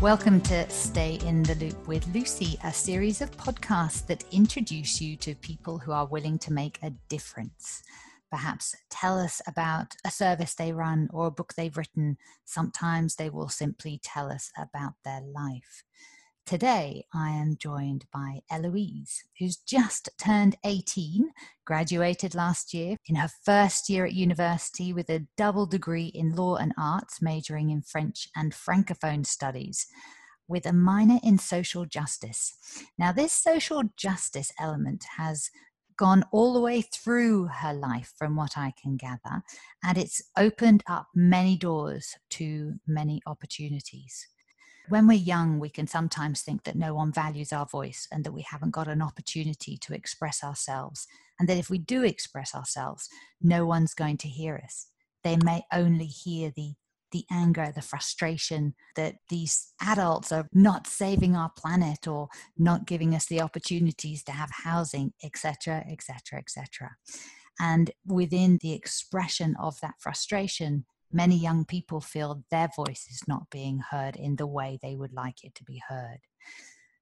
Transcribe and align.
Welcome 0.00 0.40
to 0.42 0.66
Stay 0.70 1.18
in 1.26 1.42
the 1.42 1.54
Loop 1.56 1.86
with 1.86 2.06
Lucy, 2.14 2.58
a 2.64 2.72
series 2.72 3.20
of 3.20 3.30
podcasts 3.32 4.06
that 4.06 4.24
introduce 4.32 4.98
you 4.98 5.14
to 5.18 5.34
people 5.34 5.76
who 5.76 5.92
are 5.92 6.06
willing 6.06 6.38
to 6.38 6.54
make 6.54 6.78
a 6.82 6.94
difference. 7.10 7.82
Perhaps 8.30 8.74
tell 8.88 9.18
us 9.18 9.42
about 9.46 9.94
a 10.06 10.10
service 10.10 10.54
they 10.54 10.72
run 10.72 11.10
or 11.12 11.26
a 11.26 11.30
book 11.30 11.52
they've 11.52 11.76
written. 11.76 12.16
Sometimes 12.46 13.16
they 13.16 13.28
will 13.28 13.50
simply 13.50 14.00
tell 14.02 14.32
us 14.32 14.50
about 14.56 14.94
their 15.04 15.20
life. 15.20 15.84
Today, 16.46 17.04
I 17.14 17.30
am 17.30 17.56
joined 17.58 18.06
by 18.12 18.40
Eloise, 18.50 19.22
who's 19.38 19.56
just 19.56 20.08
turned 20.18 20.56
18, 20.64 21.30
graduated 21.64 22.34
last 22.34 22.74
year 22.74 22.96
in 23.06 23.14
her 23.14 23.30
first 23.44 23.88
year 23.88 24.04
at 24.04 24.14
university 24.14 24.92
with 24.92 25.08
a 25.10 25.26
double 25.36 25.66
degree 25.66 26.06
in 26.06 26.34
law 26.34 26.56
and 26.56 26.72
arts, 26.76 27.22
majoring 27.22 27.70
in 27.70 27.82
French 27.82 28.26
and 28.34 28.52
Francophone 28.52 29.24
studies, 29.24 29.86
with 30.48 30.66
a 30.66 30.72
minor 30.72 31.20
in 31.22 31.38
social 31.38 31.86
justice. 31.86 32.52
Now, 32.98 33.12
this 33.12 33.32
social 33.32 33.84
justice 33.96 34.50
element 34.58 35.04
has 35.18 35.50
gone 35.96 36.24
all 36.32 36.52
the 36.52 36.60
way 36.60 36.82
through 36.82 37.46
her 37.46 37.72
life, 37.72 38.12
from 38.18 38.34
what 38.34 38.58
I 38.58 38.72
can 38.82 38.96
gather, 38.96 39.42
and 39.84 39.96
it's 39.96 40.20
opened 40.36 40.82
up 40.88 41.06
many 41.14 41.56
doors 41.56 42.16
to 42.30 42.74
many 42.88 43.20
opportunities 43.24 44.26
when 44.90 45.06
we're 45.06 45.14
young, 45.14 45.58
we 45.58 45.70
can 45.70 45.86
sometimes 45.86 46.42
think 46.42 46.64
that 46.64 46.76
no 46.76 46.94
one 46.94 47.12
values 47.12 47.52
our 47.52 47.66
voice 47.66 48.06
and 48.12 48.24
that 48.24 48.32
we 48.32 48.42
haven't 48.42 48.72
got 48.72 48.88
an 48.88 49.00
opportunity 49.00 49.76
to 49.78 49.94
express 49.94 50.42
ourselves. 50.44 51.06
And 51.38 51.48
that 51.48 51.56
if 51.56 51.70
we 51.70 51.78
do 51.78 52.02
express 52.04 52.54
ourselves, 52.54 53.08
no 53.40 53.64
one's 53.64 53.94
going 53.94 54.18
to 54.18 54.28
hear 54.28 54.60
us. 54.62 54.88
They 55.24 55.36
may 55.36 55.62
only 55.72 56.06
hear 56.06 56.52
the 56.54 56.74
the 57.12 57.24
anger, 57.30 57.72
the 57.74 57.82
frustration 57.82 58.74
that 58.94 59.16
these 59.28 59.72
adults 59.80 60.30
are 60.30 60.46
not 60.52 60.86
saving 60.86 61.34
our 61.34 61.50
planet 61.50 62.06
or 62.06 62.28
not 62.56 62.86
giving 62.86 63.16
us 63.16 63.26
the 63.26 63.40
opportunities 63.40 64.22
to 64.22 64.32
have 64.32 64.50
housing, 64.62 65.12
etc., 65.24 65.84
etc., 65.90 66.38
etc. 66.38 66.90
And 67.58 67.90
within 68.06 68.58
the 68.62 68.72
expression 68.72 69.56
of 69.60 69.80
that 69.80 69.94
frustration, 69.98 70.84
many 71.12 71.36
young 71.36 71.64
people 71.64 72.00
feel 72.00 72.44
their 72.50 72.68
voice 72.74 73.06
is 73.10 73.22
not 73.26 73.50
being 73.50 73.80
heard 73.90 74.16
in 74.16 74.36
the 74.36 74.46
way 74.46 74.78
they 74.80 74.96
would 74.96 75.12
like 75.12 75.44
it 75.44 75.54
to 75.56 75.64
be 75.64 75.82
heard. 75.88 76.18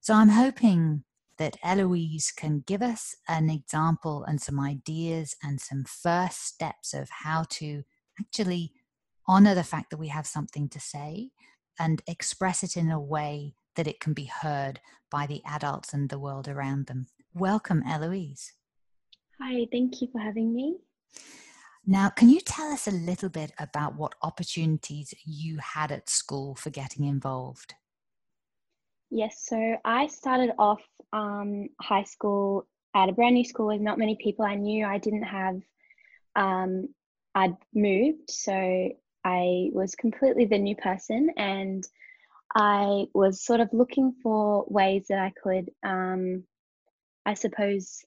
So 0.01 0.13
I'm 0.13 0.29
hoping 0.29 1.03
that 1.37 1.57
Eloise 1.63 2.31
can 2.35 2.63
give 2.67 2.81
us 2.81 3.15
an 3.27 3.49
example 3.49 4.23
and 4.23 4.41
some 4.41 4.59
ideas 4.59 5.35
and 5.41 5.59
some 5.59 5.85
first 5.85 6.45
steps 6.45 6.93
of 6.93 7.09
how 7.09 7.45
to 7.49 7.83
actually 8.19 8.73
honor 9.27 9.55
the 9.55 9.63
fact 9.63 9.89
that 9.89 9.97
we 9.97 10.09
have 10.09 10.27
something 10.27 10.67
to 10.69 10.79
say 10.79 11.29
and 11.79 12.01
express 12.07 12.61
it 12.63 12.75
in 12.75 12.91
a 12.91 12.99
way 12.99 13.53
that 13.75 13.87
it 13.87 14.01
can 14.01 14.13
be 14.13 14.25
heard 14.25 14.81
by 15.09 15.25
the 15.25 15.41
adults 15.45 15.93
and 15.93 16.09
the 16.09 16.19
world 16.19 16.47
around 16.47 16.87
them. 16.87 17.07
Welcome, 17.33 17.83
Eloise. 17.87 18.53
Hi, 19.39 19.65
thank 19.71 20.01
you 20.01 20.09
for 20.11 20.19
having 20.19 20.53
me. 20.53 20.77
Now, 21.85 22.09
can 22.09 22.29
you 22.29 22.39
tell 22.39 22.71
us 22.71 22.87
a 22.87 22.91
little 22.91 23.29
bit 23.29 23.51
about 23.57 23.95
what 23.95 24.13
opportunities 24.21 25.13
you 25.25 25.57
had 25.57 25.91
at 25.91 26.09
school 26.09 26.55
for 26.55 26.69
getting 26.69 27.05
involved? 27.05 27.73
Yes, 29.09 29.43
so 29.47 29.77
I 29.83 30.07
started 30.07 30.51
off 30.59 30.81
um, 31.13 31.69
high 31.81 32.03
school 32.03 32.67
at 32.95 33.09
a 33.09 33.11
brand 33.11 33.35
new 33.35 33.43
school 33.43 33.67
with 33.67 33.81
not 33.81 33.97
many 33.97 34.17
people 34.21 34.45
I 34.45 34.55
knew. 34.55 34.85
I 34.85 34.99
didn't 34.99 35.23
have, 35.23 35.61
um, 36.35 36.89
I'd 37.33 37.55
moved, 37.73 38.29
so 38.29 38.53
I 39.23 39.69
was 39.73 39.95
completely 39.95 40.45
the 40.45 40.59
new 40.59 40.75
person, 40.75 41.31
and 41.37 41.83
I 42.55 43.05
was 43.13 43.43
sort 43.43 43.61
of 43.61 43.69
looking 43.73 44.13
for 44.21 44.65
ways 44.67 45.05
that 45.09 45.19
I 45.19 45.33
could, 45.41 45.71
um, 45.83 46.43
I 47.25 47.33
suppose, 47.33 48.03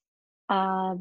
uh, 0.49 0.97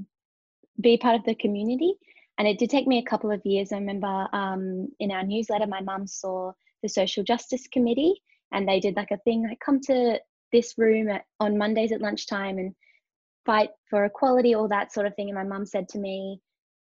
be 0.79 0.97
part 0.97 1.15
of 1.15 1.25
the 1.25 1.35
community. 1.35 1.93
And 2.37 2.47
it 2.47 2.57
did 2.57 2.69
take 2.69 2.87
me 2.87 2.97
a 2.97 3.09
couple 3.09 3.31
of 3.31 3.45
years. 3.45 3.71
I 3.71 3.77
remember 3.77 4.27
um, 4.33 4.87
in 4.99 5.11
our 5.11 5.23
newsletter, 5.23 5.67
my 5.67 5.81
mum 5.81 6.07
saw 6.07 6.53
the 6.81 6.89
Social 6.89 7.23
Justice 7.23 7.67
Committee, 7.67 8.21
and 8.51 8.67
they 8.67 8.79
did 8.79 8.95
like 8.95 9.11
a 9.11 9.17
thing 9.17 9.43
like, 9.47 9.59
come 9.63 9.79
to 9.81 10.19
this 10.51 10.73
room 10.77 11.09
at, 11.09 11.25
on 11.39 11.57
Mondays 11.57 11.91
at 11.91 12.01
lunchtime 12.01 12.57
and 12.57 12.73
fight 13.45 13.69
for 13.89 14.05
equality, 14.05 14.53
all 14.53 14.67
that 14.67 14.93
sort 14.93 15.07
of 15.07 15.15
thing. 15.15 15.29
And 15.29 15.37
my 15.37 15.43
mum 15.43 15.65
said 15.65 15.87
to 15.89 15.99
me, 15.99 16.39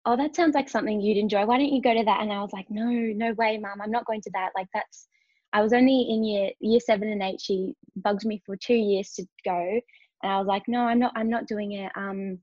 Oh, 0.04 0.16
that 0.16 0.34
sounds 0.34 0.54
like 0.54 0.68
something 0.68 1.00
you'd 1.00 1.16
enjoy. 1.16 1.46
Why 1.46 1.58
don't 1.58 1.72
you 1.72 1.80
go 1.80 1.94
to 1.94 2.04
that? 2.04 2.22
And 2.22 2.32
I 2.32 2.40
was 2.40 2.52
like, 2.52 2.66
No, 2.70 2.84
no 2.84 3.32
way, 3.34 3.58
mum. 3.58 3.80
I'm 3.80 3.90
not 3.90 4.06
going 4.06 4.20
to 4.22 4.30
that. 4.34 4.50
Like, 4.56 4.66
that's, 4.74 5.06
I 5.52 5.62
was 5.62 5.72
only 5.72 6.06
in 6.10 6.24
year, 6.24 6.50
year 6.60 6.80
seven 6.80 7.08
and 7.08 7.22
eight. 7.22 7.40
She 7.40 7.74
bugged 7.96 8.24
me 8.24 8.42
for 8.44 8.56
two 8.56 8.74
years 8.74 9.12
to 9.12 9.26
go. 9.44 9.80
And 10.22 10.32
I 10.32 10.38
was 10.38 10.46
like, 10.46 10.64
No, 10.66 10.80
I'm 10.80 10.98
not, 10.98 11.12
I'm 11.14 11.30
not 11.30 11.46
doing 11.46 11.72
it. 11.72 11.92
Um, 11.94 12.38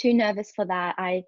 too 0.00 0.14
nervous 0.14 0.52
for 0.56 0.64
that. 0.64 0.94
I, 0.98 1.24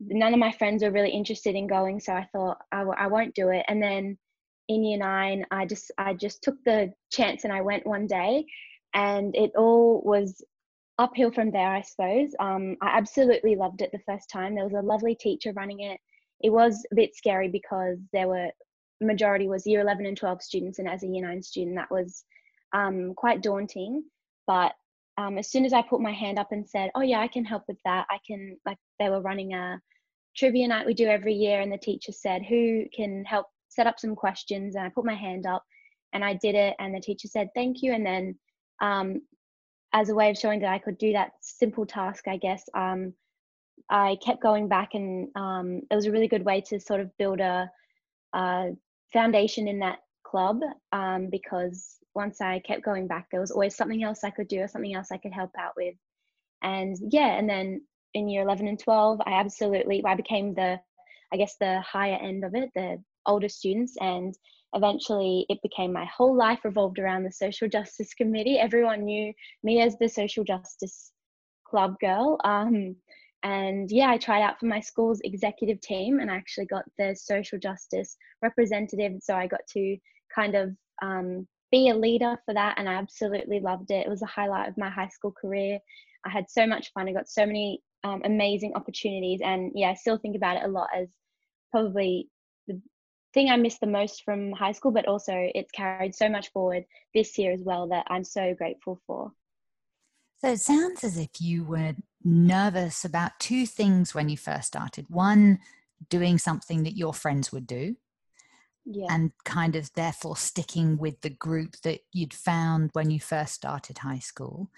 none 0.00 0.32
of 0.32 0.38
my 0.38 0.52
friends 0.52 0.82
were 0.82 0.90
really 0.90 1.10
interested 1.10 1.54
in 1.54 1.66
going 1.66 2.00
so 2.00 2.12
i 2.12 2.26
thought 2.32 2.58
I 2.72 2.78
w- 2.78 2.96
I 2.98 3.08
won't 3.08 3.34
do 3.34 3.48
it. 3.48 3.64
And 3.68 3.82
then 3.82 4.18
in 4.68 4.84
year 4.84 4.98
nine 4.98 5.44
i 5.50 5.66
just 5.66 5.90
i 5.98 6.14
just 6.14 6.42
took 6.42 6.62
the 6.64 6.92
chance 7.10 7.44
and 7.44 7.52
i 7.52 7.60
went 7.60 7.86
one 7.86 8.06
day 8.06 8.44
and 8.94 9.34
it 9.34 9.52
all 9.56 10.02
was 10.04 10.42
uphill 10.98 11.30
from 11.30 11.50
there 11.50 11.68
i 11.74 11.82
suppose. 11.82 12.34
Um, 12.40 12.76
i 12.82 12.96
absolutely 12.96 13.56
loved 13.56 13.82
it 13.82 13.90
the 13.92 14.00
first 14.06 14.30
time. 14.30 14.54
There 14.54 14.64
was 14.64 14.74
a 14.74 14.80
lovely 14.86 15.14
teacher 15.14 15.52
running 15.52 15.80
it. 15.80 16.00
It 16.40 16.50
was 16.50 16.84
a 16.92 16.94
bit 16.94 17.16
scary 17.16 17.48
because 17.48 17.98
there 18.12 18.28
were 18.28 18.50
majority 19.00 19.48
was 19.48 19.66
year 19.66 19.80
11 19.80 20.06
and 20.06 20.16
12 20.16 20.42
students 20.42 20.78
and 20.78 20.88
as 20.88 21.02
a 21.02 21.06
year 21.06 21.26
9 21.26 21.42
student 21.42 21.76
that 21.76 21.90
was 21.90 22.24
um, 22.72 23.14
quite 23.14 23.42
daunting. 23.42 24.04
But 24.46 24.72
um, 25.18 25.36
as 25.36 25.50
soon 25.50 25.64
as 25.64 25.72
I 25.72 25.82
put 25.82 26.00
my 26.00 26.12
hand 26.12 26.38
up 26.38 26.52
and 26.52 26.66
said, 26.66 26.90
"Oh 26.94 27.02
yeah, 27.02 27.20
I 27.20 27.28
can 27.28 27.44
help 27.44 27.64
with 27.68 27.78
that," 27.84 28.06
I 28.08 28.18
can 28.26 28.56
like 28.64 28.78
they 28.98 29.10
were 29.10 29.20
running 29.20 29.52
a 29.52 29.80
trivia 30.36 30.68
night 30.68 30.86
we 30.86 30.94
do 30.94 31.08
every 31.08 31.34
year, 31.34 31.60
and 31.60 31.72
the 31.72 31.76
teacher 31.78 32.12
said, 32.12 32.42
"Who 32.44 32.84
can 32.94 33.24
help 33.24 33.46
set 33.68 33.88
up 33.88 33.98
some 33.98 34.14
questions?" 34.14 34.76
And 34.76 34.86
I 34.86 34.90
put 34.90 35.04
my 35.04 35.16
hand 35.16 35.44
up, 35.44 35.64
and 36.12 36.24
I 36.24 36.34
did 36.34 36.54
it, 36.54 36.76
and 36.78 36.94
the 36.94 37.00
teacher 37.00 37.26
said, 37.26 37.48
"Thank 37.54 37.82
you," 37.82 37.92
and 37.92 38.06
then 38.06 38.38
um, 38.80 39.20
as 39.92 40.08
a 40.08 40.14
way 40.14 40.30
of 40.30 40.38
showing 40.38 40.60
that 40.60 40.72
I 40.72 40.78
could 40.78 40.98
do 40.98 41.12
that 41.14 41.32
simple 41.40 41.84
task, 41.84 42.28
I 42.28 42.36
guess 42.36 42.64
um, 42.74 43.12
I 43.90 44.18
kept 44.24 44.40
going 44.40 44.68
back, 44.68 44.90
and 44.94 45.28
um, 45.34 45.82
it 45.90 45.96
was 45.96 46.06
a 46.06 46.12
really 46.12 46.28
good 46.28 46.44
way 46.44 46.60
to 46.68 46.78
sort 46.78 47.00
of 47.00 47.16
build 47.18 47.40
a, 47.40 47.68
a 48.34 48.70
foundation 49.12 49.66
in 49.66 49.80
that 49.80 49.98
club 50.28 50.60
um, 50.92 51.28
because 51.30 51.96
once 52.14 52.40
I 52.40 52.60
kept 52.60 52.84
going 52.84 53.06
back, 53.06 53.28
there 53.30 53.40
was 53.40 53.50
always 53.50 53.76
something 53.76 54.02
else 54.02 54.24
I 54.24 54.30
could 54.30 54.48
do 54.48 54.60
or 54.60 54.68
something 54.68 54.94
else 54.94 55.08
I 55.12 55.18
could 55.18 55.32
help 55.32 55.50
out 55.58 55.72
with. 55.76 55.94
And 56.62 56.96
yeah, 57.10 57.38
and 57.38 57.48
then 57.48 57.82
in 58.14 58.28
year 58.28 58.42
11 58.42 58.66
and 58.66 58.78
12, 58.78 59.20
I 59.24 59.32
absolutely, 59.32 60.02
I 60.04 60.14
became 60.14 60.54
the, 60.54 60.80
I 61.32 61.36
guess, 61.36 61.56
the 61.60 61.80
higher 61.80 62.18
end 62.20 62.44
of 62.44 62.54
it, 62.54 62.70
the 62.74 62.98
older 63.26 63.48
students. 63.48 63.96
And 64.00 64.34
eventually 64.74 65.46
it 65.48 65.58
became 65.62 65.92
my 65.92 66.06
whole 66.06 66.36
life 66.36 66.60
revolved 66.64 66.98
around 66.98 67.24
the 67.24 67.32
social 67.32 67.68
justice 67.68 68.12
committee. 68.14 68.58
Everyone 68.58 69.04
knew 69.04 69.32
me 69.62 69.80
as 69.80 69.96
the 69.98 70.08
social 70.08 70.44
justice 70.44 71.12
club 71.64 71.94
girl. 72.00 72.38
Um, 72.44 72.96
and 73.44 73.88
yeah, 73.90 74.10
I 74.10 74.18
tried 74.18 74.42
out 74.42 74.58
for 74.58 74.66
my 74.66 74.80
school's 74.80 75.20
executive 75.22 75.80
team 75.80 76.18
and 76.18 76.30
I 76.30 76.36
actually 76.36 76.66
got 76.66 76.84
the 76.98 77.14
social 77.14 77.58
justice 77.58 78.16
representative. 78.42 79.12
So 79.20 79.34
I 79.34 79.46
got 79.46 79.60
to 79.74 79.96
kind 80.38 80.54
of 80.54 80.76
um, 81.02 81.46
be 81.70 81.88
a 81.88 81.94
leader 81.94 82.36
for 82.44 82.54
that 82.54 82.74
and 82.78 82.88
I 82.88 82.94
absolutely 82.94 83.60
loved 83.60 83.90
it. 83.90 84.06
It 84.06 84.10
was 84.10 84.22
a 84.22 84.26
highlight 84.26 84.68
of 84.68 84.78
my 84.78 84.88
high 84.88 85.08
school 85.08 85.32
career. 85.32 85.78
I 86.24 86.30
had 86.30 86.48
so 86.48 86.66
much 86.66 86.92
fun. 86.92 87.08
I 87.08 87.12
got 87.12 87.28
so 87.28 87.46
many 87.46 87.82
um, 88.04 88.22
amazing 88.24 88.74
opportunities 88.74 89.40
and 89.42 89.72
yeah, 89.74 89.90
I 89.90 89.94
still 89.94 90.18
think 90.18 90.36
about 90.36 90.56
it 90.56 90.64
a 90.64 90.68
lot 90.68 90.88
as 90.96 91.08
probably 91.70 92.28
the 92.66 92.80
thing 93.34 93.50
I 93.50 93.56
miss 93.56 93.78
the 93.78 93.86
most 93.86 94.24
from 94.24 94.52
high 94.52 94.72
school, 94.72 94.92
but 94.92 95.06
also 95.06 95.32
it's 95.54 95.70
carried 95.72 96.14
so 96.14 96.28
much 96.28 96.50
forward 96.52 96.84
this 97.14 97.36
year 97.38 97.52
as 97.52 97.62
well 97.62 97.88
that 97.88 98.06
I'm 98.08 98.24
so 98.24 98.54
grateful 98.54 99.00
for. 99.06 99.32
So 100.40 100.52
it 100.52 100.60
sounds 100.60 101.02
as 101.02 101.18
if 101.18 101.40
you 101.40 101.64
were 101.64 101.94
nervous 102.24 103.04
about 103.04 103.40
two 103.40 103.66
things 103.66 104.14
when 104.14 104.28
you 104.28 104.36
first 104.36 104.68
started. 104.68 105.06
One, 105.08 105.58
doing 106.08 106.38
something 106.38 106.84
that 106.84 106.96
your 106.96 107.12
friends 107.12 107.50
would 107.52 107.66
do, 107.66 107.96
yeah. 108.90 109.06
and 109.10 109.32
kind 109.44 109.76
of 109.76 109.92
therefore 109.94 110.36
sticking 110.36 110.96
with 110.96 111.20
the 111.20 111.30
group 111.30 111.76
that 111.84 112.00
you'd 112.12 112.32
found 112.32 112.90
when 112.94 113.10
you 113.10 113.20
first 113.20 113.54
started 113.54 113.98
high 113.98 114.18
school. 114.18 114.70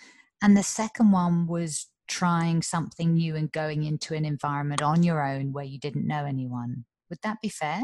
And 0.42 0.56
the 0.56 0.62
second 0.62 1.12
one 1.12 1.46
was 1.46 1.86
trying 2.08 2.60
something 2.60 3.14
new 3.14 3.36
and 3.36 3.52
going 3.52 3.84
into 3.84 4.14
an 4.14 4.24
environment 4.24 4.82
on 4.82 5.02
your 5.02 5.24
own 5.24 5.52
where 5.52 5.64
you 5.64 5.78
didn't 5.78 6.06
know 6.06 6.24
anyone. 6.24 6.84
Would 7.08 7.20
that 7.22 7.40
be 7.40 7.48
fair? 7.48 7.82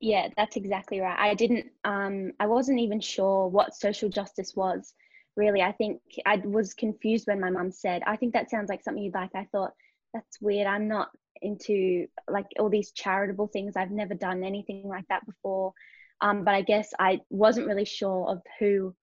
Yeah, 0.00 0.28
that's 0.36 0.56
exactly 0.56 1.00
right. 1.00 1.18
I 1.18 1.34
didn't, 1.34 1.66
um, 1.84 2.32
I 2.38 2.46
wasn't 2.46 2.80
even 2.80 3.00
sure 3.00 3.48
what 3.48 3.74
social 3.74 4.08
justice 4.08 4.54
was 4.54 4.94
really. 5.36 5.62
I 5.62 5.72
think 5.72 6.00
I 6.26 6.36
was 6.36 6.74
confused 6.74 7.26
when 7.26 7.40
my 7.40 7.50
mum 7.50 7.72
said, 7.72 8.02
I 8.06 8.16
think 8.16 8.32
that 8.34 8.50
sounds 8.50 8.68
like 8.68 8.82
something 8.82 9.02
you'd 9.02 9.14
like. 9.14 9.30
I 9.34 9.48
thought, 9.50 9.72
that's 10.12 10.40
weird. 10.40 10.66
I'm 10.66 10.88
not 10.88 11.08
into 11.42 12.06
like 12.28 12.46
all 12.58 12.70
these 12.70 12.92
charitable 12.92 13.48
things. 13.48 13.76
I've 13.76 13.90
never 13.90 14.14
done 14.14 14.44
anything 14.44 14.88
like 14.88 15.06
that 15.08 15.26
before. 15.26 15.72
Um, 16.20 16.44
but 16.44 16.54
I 16.54 16.62
guess 16.62 16.92
I 16.98 17.20
wasn't 17.30 17.66
really 17.66 17.84
sure 17.84 18.28
of 18.28 18.42
who 18.58 18.94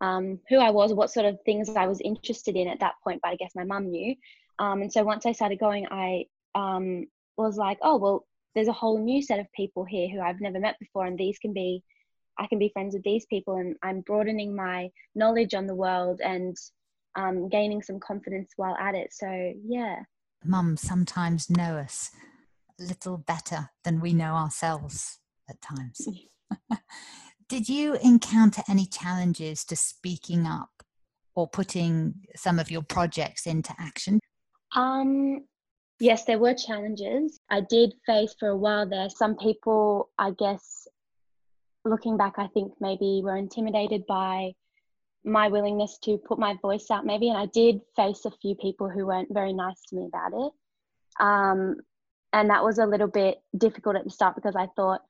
um, 0.00 0.40
who 0.50 0.58
I 0.58 0.70
was, 0.70 0.92
what 0.92 1.10
sort 1.10 1.24
of 1.24 1.38
things 1.46 1.70
I 1.74 1.86
was 1.86 2.02
interested 2.02 2.54
in 2.54 2.68
at 2.68 2.80
that 2.80 2.94
point. 3.02 3.20
But 3.22 3.30
I 3.30 3.36
guess 3.36 3.52
my 3.54 3.64
mum 3.64 3.90
knew. 3.90 4.14
Um, 4.58 4.82
and 4.82 4.92
so 4.92 5.02
once 5.04 5.24
I 5.24 5.32
started 5.32 5.58
going, 5.58 5.86
I 5.90 6.26
um, 6.54 7.06
was 7.36 7.56
like, 7.56 7.78
oh 7.82 7.96
well, 7.96 8.26
there's 8.54 8.68
a 8.68 8.72
whole 8.72 8.98
new 8.98 9.22
set 9.22 9.38
of 9.38 9.52
people 9.52 9.84
here 9.84 10.08
who 10.08 10.20
I've 10.20 10.40
never 10.40 10.58
met 10.58 10.78
before, 10.78 11.06
and 11.06 11.18
these 11.18 11.38
can 11.38 11.52
be 11.52 11.82
I 12.38 12.46
can 12.46 12.58
be 12.58 12.70
friends 12.70 12.94
with 12.94 13.04
these 13.04 13.26
people, 13.26 13.56
and 13.56 13.76
I'm 13.82 14.00
broadening 14.00 14.54
my 14.54 14.90
knowledge 15.14 15.54
on 15.54 15.66
the 15.66 15.74
world 15.74 16.20
and 16.22 16.56
um, 17.16 17.48
gaining 17.48 17.82
some 17.82 18.00
confidence 18.00 18.52
while 18.56 18.76
at 18.76 18.94
it. 18.94 19.12
So 19.12 19.52
yeah, 19.64 20.00
mums 20.44 20.80
sometimes 20.80 21.50
know 21.50 21.76
us 21.76 22.10
a 22.78 22.82
little 22.82 23.18
better 23.18 23.70
than 23.84 24.00
we 24.00 24.12
know 24.12 24.34
ourselves 24.34 25.18
at 25.48 25.60
times. 25.60 26.06
Did 27.48 27.68
you 27.68 27.94
encounter 27.94 28.62
any 28.68 28.86
challenges 28.86 29.64
to 29.66 29.76
speaking 29.76 30.46
up 30.46 30.70
or 31.34 31.46
putting 31.46 32.14
some 32.34 32.58
of 32.58 32.70
your 32.70 32.82
projects 32.82 33.46
into 33.46 33.72
action? 33.78 34.18
Um, 34.74 35.44
yes, 36.00 36.24
there 36.24 36.38
were 36.38 36.54
challenges. 36.54 37.38
I 37.48 37.60
did 37.60 37.94
face 38.04 38.34
for 38.38 38.48
a 38.48 38.56
while 38.56 38.88
there. 38.88 39.08
Some 39.08 39.36
people, 39.36 40.10
I 40.18 40.32
guess, 40.32 40.88
looking 41.84 42.16
back, 42.16 42.34
I 42.38 42.48
think 42.48 42.72
maybe 42.80 43.20
were 43.22 43.36
intimidated 43.36 44.06
by 44.06 44.52
my 45.26 45.48
willingness 45.48 45.98
to 46.04 46.18
put 46.18 46.38
my 46.38 46.54
voice 46.62 46.90
out, 46.90 47.04
maybe. 47.04 47.28
And 47.28 47.36
I 47.36 47.46
did 47.46 47.80
face 47.96 48.24
a 48.24 48.30
few 48.30 48.54
people 48.54 48.88
who 48.88 49.06
weren't 49.06 49.34
very 49.34 49.52
nice 49.52 49.82
to 49.88 49.96
me 49.96 50.06
about 50.06 50.32
it. 50.32 50.52
Um, 51.18 51.76
and 52.32 52.50
that 52.50 52.64
was 52.64 52.78
a 52.78 52.86
little 52.86 53.08
bit 53.08 53.42
difficult 53.56 53.96
at 53.96 54.04
the 54.04 54.10
start 54.10 54.36
because 54.36 54.54
I 54.54 54.68
thought, 54.76 55.02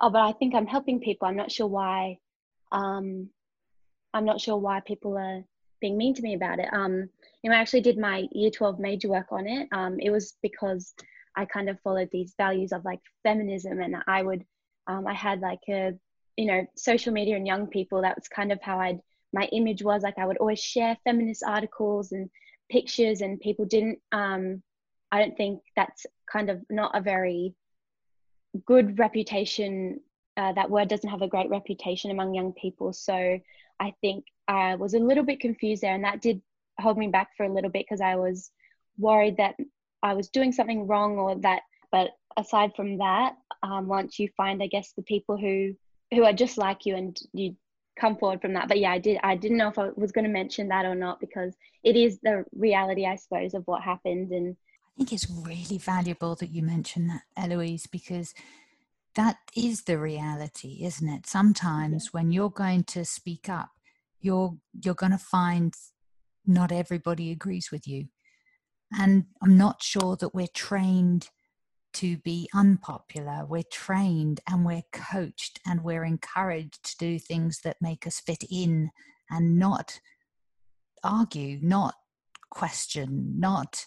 oh, 0.00 0.10
but 0.10 0.20
I 0.20 0.32
think 0.32 0.54
I'm 0.54 0.66
helping 0.66 1.00
people. 1.00 1.26
I'm 1.26 1.36
not 1.36 1.50
sure 1.50 1.66
why. 1.66 2.18
Um, 2.70 3.28
I'm 4.12 4.24
not 4.24 4.40
sure 4.40 4.56
why 4.56 4.80
people 4.80 5.18
are 5.18 5.42
being 5.80 5.98
mean 5.98 6.14
to 6.14 6.22
me 6.22 6.34
about 6.34 6.60
it. 6.60 6.68
Um, 6.72 7.08
you 7.42 7.50
know, 7.50 7.56
I 7.56 7.60
actually 7.60 7.80
did 7.80 7.98
my 7.98 8.26
year 8.32 8.50
12 8.50 8.78
major 8.78 9.08
work 9.08 9.26
on 9.32 9.46
it. 9.48 9.68
Um, 9.72 9.98
it 9.98 10.10
was 10.10 10.34
because 10.40 10.94
I 11.36 11.46
kind 11.46 11.68
of 11.68 11.80
followed 11.80 12.10
these 12.12 12.34
values 12.36 12.72
of 12.72 12.84
like 12.84 13.00
feminism, 13.24 13.80
and 13.80 13.96
I 14.06 14.22
would, 14.22 14.44
um, 14.86 15.06
I 15.06 15.14
had 15.14 15.40
like 15.40 15.60
a, 15.68 15.94
you 16.36 16.46
know, 16.46 16.64
social 16.76 17.12
media 17.12 17.36
and 17.36 17.46
young 17.46 17.66
people. 17.66 18.02
That 18.02 18.16
was 18.16 18.28
kind 18.28 18.52
of 18.52 18.62
how 18.62 18.78
I'd 18.78 19.00
my 19.34 19.44
image 19.52 19.82
was 19.82 20.02
like. 20.02 20.18
I 20.18 20.26
would 20.26 20.38
always 20.38 20.60
share 20.60 20.96
feminist 21.04 21.42
articles 21.46 22.12
and 22.12 22.30
pictures, 22.70 23.20
and 23.20 23.40
people 23.40 23.66
didn't. 23.66 23.98
Um, 24.12 24.62
I 25.12 25.18
don't 25.18 25.36
think 25.36 25.60
that's 25.76 26.06
kind 26.30 26.48
of 26.48 26.62
not 26.70 26.96
a 26.96 27.00
very 27.00 27.54
good 28.64 28.98
reputation. 28.98 30.00
Uh, 30.36 30.52
that 30.52 30.70
word 30.70 30.88
doesn't 30.88 31.10
have 31.10 31.22
a 31.22 31.28
great 31.28 31.50
reputation 31.50 32.10
among 32.10 32.34
young 32.34 32.52
people. 32.52 32.92
So 32.92 33.38
I 33.80 33.94
think 34.00 34.24
I 34.48 34.76
was 34.76 34.94
a 34.94 34.98
little 34.98 35.24
bit 35.24 35.40
confused 35.40 35.82
there, 35.82 35.94
and 35.94 36.04
that 36.04 36.22
did 36.22 36.40
hold 36.80 36.96
me 36.96 37.08
back 37.08 37.30
for 37.36 37.44
a 37.44 37.52
little 37.52 37.70
bit 37.70 37.86
because 37.88 38.00
I 38.00 38.16
was 38.16 38.50
worried 38.98 39.36
that 39.38 39.56
I 40.02 40.14
was 40.14 40.28
doing 40.28 40.52
something 40.52 40.86
wrong 40.86 41.18
or 41.18 41.34
that. 41.40 41.62
But 41.90 42.10
aside 42.36 42.72
from 42.74 42.98
that, 42.98 43.34
um, 43.62 43.86
once 43.88 44.18
you 44.18 44.28
find, 44.36 44.62
I 44.62 44.66
guess, 44.68 44.92
the 44.92 45.02
people 45.02 45.36
who 45.36 45.74
who 46.12 46.24
are 46.24 46.32
just 46.32 46.58
like 46.58 46.86
you 46.86 46.94
and 46.96 47.18
you 47.32 47.56
come 47.98 48.16
forward 48.16 48.40
from 48.40 48.54
that. 48.54 48.68
But 48.68 48.78
yeah, 48.78 48.92
I 48.92 48.98
did. 48.98 49.18
I 49.22 49.36
didn't 49.36 49.56
know 49.56 49.68
if 49.68 49.78
I 49.78 49.90
was 49.96 50.12
going 50.12 50.24
to 50.24 50.30
mention 50.30 50.68
that 50.68 50.84
or 50.84 50.94
not 50.94 51.20
because 51.20 51.54
it 51.82 51.96
is 51.96 52.18
the 52.22 52.44
reality, 52.54 53.06
I 53.06 53.16
suppose, 53.16 53.54
of 53.54 53.62
what 53.66 53.82
happened 53.82 54.30
and 54.30 54.56
I 54.94 54.98
think 54.98 55.12
it's 55.12 55.28
really 55.28 55.78
valuable 55.78 56.36
that 56.36 56.50
you 56.50 56.62
mention 56.62 57.08
that, 57.08 57.22
Eloise, 57.36 57.88
because 57.88 58.32
that 59.16 59.38
is 59.56 59.82
the 59.82 59.98
reality, 59.98 60.84
isn't 60.84 61.08
it? 61.08 61.26
Sometimes 61.26 62.04
yeah. 62.04 62.10
when 62.12 62.30
you're 62.30 62.50
going 62.50 62.84
to 62.84 63.04
speak 63.04 63.48
up, 63.48 63.70
you're 64.20 64.56
you're 64.84 64.94
going 64.94 65.12
to 65.12 65.18
find 65.18 65.74
not 66.46 66.70
everybody 66.70 67.32
agrees 67.32 67.70
with 67.72 67.88
you. 67.88 68.06
And 68.96 69.24
I'm 69.42 69.56
not 69.56 69.82
sure 69.82 70.16
that 70.16 70.34
we're 70.34 70.46
trained 70.46 71.30
to 71.94 72.16
be 72.18 72.48
unpopular. 72.54 73.44
We're 73.48 73.62
trained 73.70 74.40
and 74.48 74.64
we're 74.64 74.84
coached 74.92 75.60
and 75.66 75.82
we're 75.82 76.04
encouraged 76.04 76.84
to 76.84 76.96
do 76.98 77.18
things 77.18 77.60
that 77.60 77.76
make 77.80 78.06
us 78.06 78.20
fit 78.20 78.44
in 78.50 78.90
and 79.30 79.58
not 79.58 80.00
argue, 81.02 81.58
not 81.62 81.94
question, 82.50 83.34
not 83.38 83.86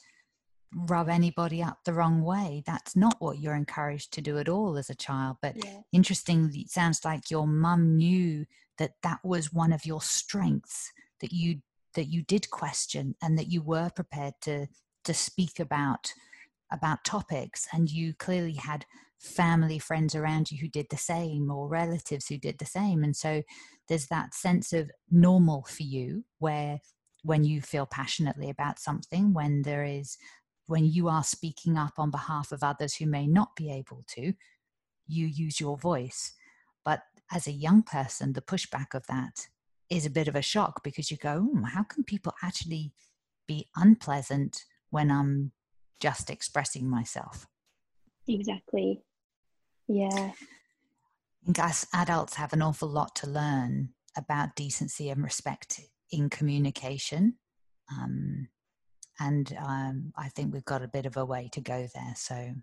rub 0.74 1.09
anybody 1.09 1.63
up 1.63 1.80
the 1.86 1.94
wrong 1.94 2.21
way. 2.21 2.63
That's 2.65 2.95
not 2.95 3.15
what 3.19 3.39
you're 3.39 3.56
encouraged 3.56 4.13
to 4.13 4.21
do 4.21 4.38
at 4.38 4.50
all 4.50 4.77
as 4.77 4.89
a 4.89 4.95
child. 4.95 5.38
But 5.42 5.63
yeah. 5.63 5.81
interestingly, 5.92 6.62
it 6.62 6.69
sounds 6.69 7.03
like 7.06 7.31
your 7.31 7.48
mum 7.48 7.98
knew 7.98 8.45
that 8.77 8.94
that 9.03 9.19
was 9.24 9.53
one 9.53 9.74
of 9.74 9.86
your 9.86 10.01
strengths 10.01 10.92
that 11.21 11.31
you 11.33 11.62
that 11.95 12.06
you 12.06 12.21
did 12.21 12.50
question 12.51 13.15
and 13.24 13.38
that 13.39 13.51
you 13.51 13.62
were 13.62 13.89
prepared 13.89 14.36
to 14.42 14.68
to 15.03 15.13
speak 15.13 15.60
about 15.60 16.13
about 16.72 17.04
topics 17.06 17.68
and 17.72 17.90
you 17.90 18.14
clearly 18.14 18.54
had 18.54 18.86
family 19.19 19.80
friends 19.80 20.14
around 20.14 20.52
you 20.52 20.58
who 20.60 20.68
did 20.68 20.88
the 20.90 20.98
same 20.98 21.50
or 21.50 21.68
relatives 21.68 22.28
who 22.28 22.38
did 22.38 22.58
the 22.60 22.66
same 22.66 23.04
and 23.04 23.16
so 23.16 23.42
there's 23.88 24.08
that 24.08 24.34
sense 24.34 24.74
of 24.74 24.92
normal 25.10 25.64
for 25.64 25.84
you 25.84 26.24
where 26.40 26.80
when 27.24 27.44
you 27.44 27.62
feel 27.62 27.86
passionately 27.86 28.50
about 28.50 28.80
something 28.80 29.34
when 29.34 29.64
there 29.64 29.84
is 29.84 30.18
when 30.68 30.86
you 30.86 31.08
are 31.08 31.24
speaking 31.24 31.78
up 31.78 31.94
on 31.98 32.12
behalf 32.12 32.52
of 32.52 32.62
others 32.62 32.96
who 32.96 33.06
may 33.06 33.25
not 33.25 33.56
be 33.56 33.72
able 33.72 34.04
to, 34.06 34.34
you 35.08 35.25
use 35.25 35.60
your 35.60 35.78
voice. 35.78 36.34
But 36.86 37.02
as 37.31 37.48
a 37.48 37.52
young 37.52 37.84
person, 37.84 38.34
the 38.34 38.42
pushback 38.42 38.94
of 38.94 39.08
that 39.08 39.48
is 39.90 40.06
a 40.06 40.12
bit 40.12 40.28
of 40.28 40.36
a 40.36 40.42
shock 40.42 40.84
because 40.84 41.10
you 41.10 41.18
go, 41.18 41.50
oh, 41.54 41.66
how 41.66 41.84
can 41.84 42.04
people 42.04 42.34
actually 42.44 42.92
be 43.48 43.70
unpleasant 43.78 44.66
when 44.90 45.10
I'm 45.10 45.54
just 46.00 46.30
expressing 46.30 46.90
myself? 46.90 47.48
Exactly. 48.28 49.02
Yeah. 49.88 50.32
I 50.32 51.46
think 51.46 51.60
us 51.60 51.86
adults 51.94 52.36
have 52.36 52.54
an 52.54 52.62
awful 52.62 52.90
lot 52.90 53.16
to 53.18 53.28
learn 53.30 53.90
about 54.18 54.56
decency 54.56 55.10
and 55.10 55.24
respect 55.24 55.82
in 56.12 56.30
communication. 56.30 57.36
Um, 57.92 58.50
and 59.20 59.56
um, 59.60 60.13
I 60.18 60.30
think 60.30 60.54
we've 60.54 60.66
got 60.66 60.84
a 60.84 60.88
bit 60.88 61.06
of 61.06 61.18
a 61.18 61.25
way 61.25 61.50
to 61.54 61.62
go 61.62 61.88
there. 61.94 62.13
So 62.16 62.54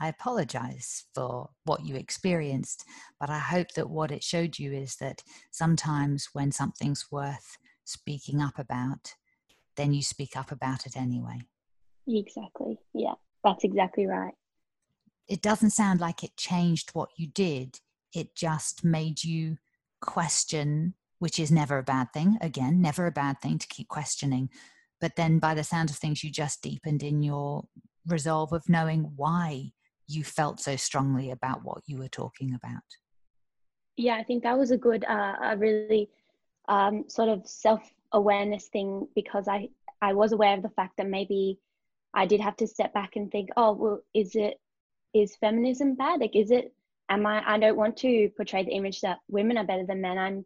I 0.00 0.08
apologize 0.08 1.04
for 1.14 1.50
what 1.64 1.84
you 1.84 1.96
experienced, 1.96 2.84
but 3.20 3.30
I 3.30 3.38
hope 3.38 3.72
that 3.74 3.90
what 3.90 4.10
it 4.10 4.22
showed 4.22 4.58
you 4.58 4.72
is 4.72 4.96
that 4.96 5.22
sometimes 5.50 6.28
when 6.32 6.52
something's 6.52 7.10
worth 7.10 7.58
speaking 7.84 8.40
up 8.40 8.58
about, 8.58 9.14
then 9.76 9.92
you 9.92 10.02
speak 10.02 10.36
up 10.36 10.52
about 10.52 10.86
it 10.86 10.96
anyway. 10.96 11.40
Exactly. 12.06 12.78
Yeah, 12.94 13.14
that's 13.44 13.64
exactly 13.64 14.06
right. 14.06 14.34
It 15.28 15.42
doesn't 15.42 15.70
sound 15.70 16.00
like 16.00 16.24
it 16.24 16.36
changed 16.36 16.90
what 16.92 17.10
you 17.16 17.28
did, 17.28 17.78
it 18.14 18.34
just 18.34 18.84
made 18.84 19.24
you 19.24 19.56
question, 20.00 20.94
which 21.20 21.38
is 21.38 21.50
never 21.50 21.78
a 21.78 21.82
bad 21.82 22.12
thing. 22.12 22.36
Again, 22.40 22.82
never 22.82 23.06
a 23.06 23.12
bad 23.12 23.40
thing 23.40 23.58
to 23.58 23.66
keep 23.68 23.88
questioning 23.88 24.50
but 25.02 25.16
then 25.16 25.40
by 25.40 25.52
the 25.52 25.64
sound 25.64 25.90
of 25.90 25.96
things 25.96 26.22
you 26.22 26.30
just 26.30 26.62
deepened 26.62 27.02
in 27.02 27.22
your 27.22 27.64
resolve 28.06 28.52
of 28.52 28.68
knowing 28.68 29.12
why 29.16 29.72
you 30.06 30.24
felt 30.24 30.60
so 30.60 30.76
strongly 30.76 31.30
about 31.30 31.64
what 31.64 31.82
you 31.86 31.98
were 31.98 32.08
talking 32.08 32.54
about 32.54 32.82
yeah 33.96 34.14
i 34.14 34.22
think 34.22 34.42
that 34.42 34.56
was 34.56 34.70
a 34.70 34.78
good 34.78 35.04
uh, 35.04 35.34
a 35.42 35.56
really 35.58 36.08
um, 36.68 37.04
sort 37.08 37.28
of 37.28 37.46
self-awareness 37.46 38.68
thing 38.68 39.06
because 39.14 39.48
i 39.48 39.68
i 40.00 40.12
was 40.12 40.32
aware 40.32 40.56
of 40.56 40.62
the 40.62 40.70
fact 40.70 40.96
that 40.96 41.08
maybe 41.08 41.58
i 42.14 42.26
did 42.26 42.40
have 42.40 42.56
to 42.56 42.66
step 42.66 42.92
back 42.92 43.16
and 43.16 43.30
think 43.30 43.48
oh 43.56 43.72
well 43.72 44.00
is 44.14 44.34
it 44.34 44.60
is 45.14 45.36
feminism 45.36 45.94
bad 45.94 46.20
like 46.20 46.34
is 46.34 46.50
it 46.50 46.72
am 47.08 47.26
i 47.26 47.42
i 47.46 47.58
don't 47.58 47.76
want 47.76 47.96
to 47.96 48.30
portray 48.36 48.64
the 48.64 48.70
image 48.70 49.00
that 49.00 49.18
women 49.28 49.58
are 49.58 49.66
better 49.66 49.86
than 49.86 50.00
men 50.00 50.18
i'm 50.18 50.44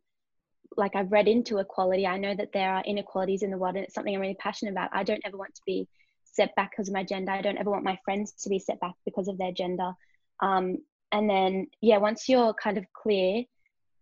like 0.76 0.94
I've 0.94 1.12
read 1.12 1.28
into 1.28 1.58
equality. 1.58 2.06
I 2.06 2.18
know 2.18 2.34
that 2.34 2.52
there 2.52 2.72
are 2.72 2.82
inequalities 2.84 3.42
in 3.42 3.50
the 3.50 3.58
world 3.58 3.76
and 3.76 3.84
it's 3.84 3.94
something 3.94 4.14
I'm 4.14 4.20
really 4.20 4.34
passionate 4.34 4.72
about. 4.72 4.90
I 4.92 5.02
don't 5.02 5.22
ever 5.24 5.36
want 5.36 5.54
to 5.54 5.62
be 5.66 5.88
set 6.24 6.54
back 6.54 6.72
because 6.72 6.88
of 6.88 6.94
my 6.94 7.04
gender. 7.04 7.32
I 7.32 7.42
don't 7.42 7.58
ever 7.58 7.70
want 7.70 7.84
my 7.84 7.98
friends 8.04 8.32
to 8.42 8.48
be 8.48 8.58
set 8.58 8.80
back 8.80 8.94
because 9.04 9.28
of 9.28 9.38
their 9.38 9.52
gender. 9.52 9.92
Um, 10.40 10.78
and 11.12 11.30
then, 11.30 11.68
yeah, 11.80 11.98
once 11.98 12.28
you're 12.28 12.54
kind 12.54 12.78
of 12.78 12.84
clear, 12.92 13.44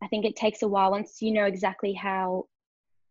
I 0.03 0.09
think 0.09 0.25
it 0.25 0.37
takes 0.37 0.63
a 0.63 0.69
while 0.69 0.91
once 0.91 1.23
you 1.23 1.33
know 1.33 1.45
exactly 1.45 1.93
how 1.93 2.47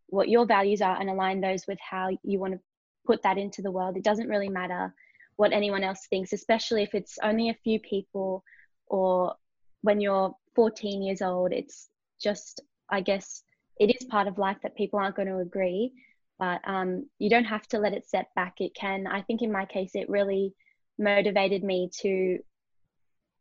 what 0.07 0.29
your 0.29 0.45
values 0.45 0.81
are 0.81 1.00
and 1.00 1.10
align 1.10 1.41
those 1.41 1.65
with 1.67 1.79
how 1.79 2.10
you 2.24 2.39
want 2.39 2.53
to 2.53 2.60
put 3.05 3.22
that 3.24 3.38
into 3.38 3.62
the 3.62 3.72
world. 3.72 3.98
It 3.98 4.03
doesn't 4.03 4.29
really 4.29 4.50
matter 4.50 4.93
what 5.36 5.53
anyone 5.53 5.83
else 5.83 6.07
thinks, 6.10 6.33
especially 6.33 6.83
if 6.83 6.93
it's 6.93 7.17
only 7.24 7.50
a 7.50 7.57
few 7.63 7.79
people 7.79 8.43
or 8.88 9.36
when 9.81 10.00
you're 10.00 10.36
14 10.55 11.01
years 11.01 11.22
old. 11.22 11.51
It's 11.51 11.89
just, 12.22 12.62
I 12.89 13.01
guess, 13.01 13.43
it 13.79 13.95
is 13.95 14.05
part 14.07 14.27
of 14.27 14.38
life 14.38 14.57
that 14.63 14.75
people 14.75 15.00
aren't 15.00 15.15
going 15.15 15.27
to 15.27 15.39
agree 15.39 15.91
but 16.39 16.62
um, 16.65 17.07
you 17.19 17.29
don't 17.29 17.43
have 17.45 17.67
to 17.67 17.77
let 17.77 17.93
it 17.93 18.10
set 18.10 18.25
back 18.36 18.55
it 18.60 18.74
can 18.74 19.05
i 19.05 19.22
think 19.22 19.43
in 19.43 19.51
my 19.51 19.65
case 19.65 19.91
it 19.93 20.10
really 20.10 20.51
motivated 20.98 21.63
me 21.63 21.89
to 22.01 22.39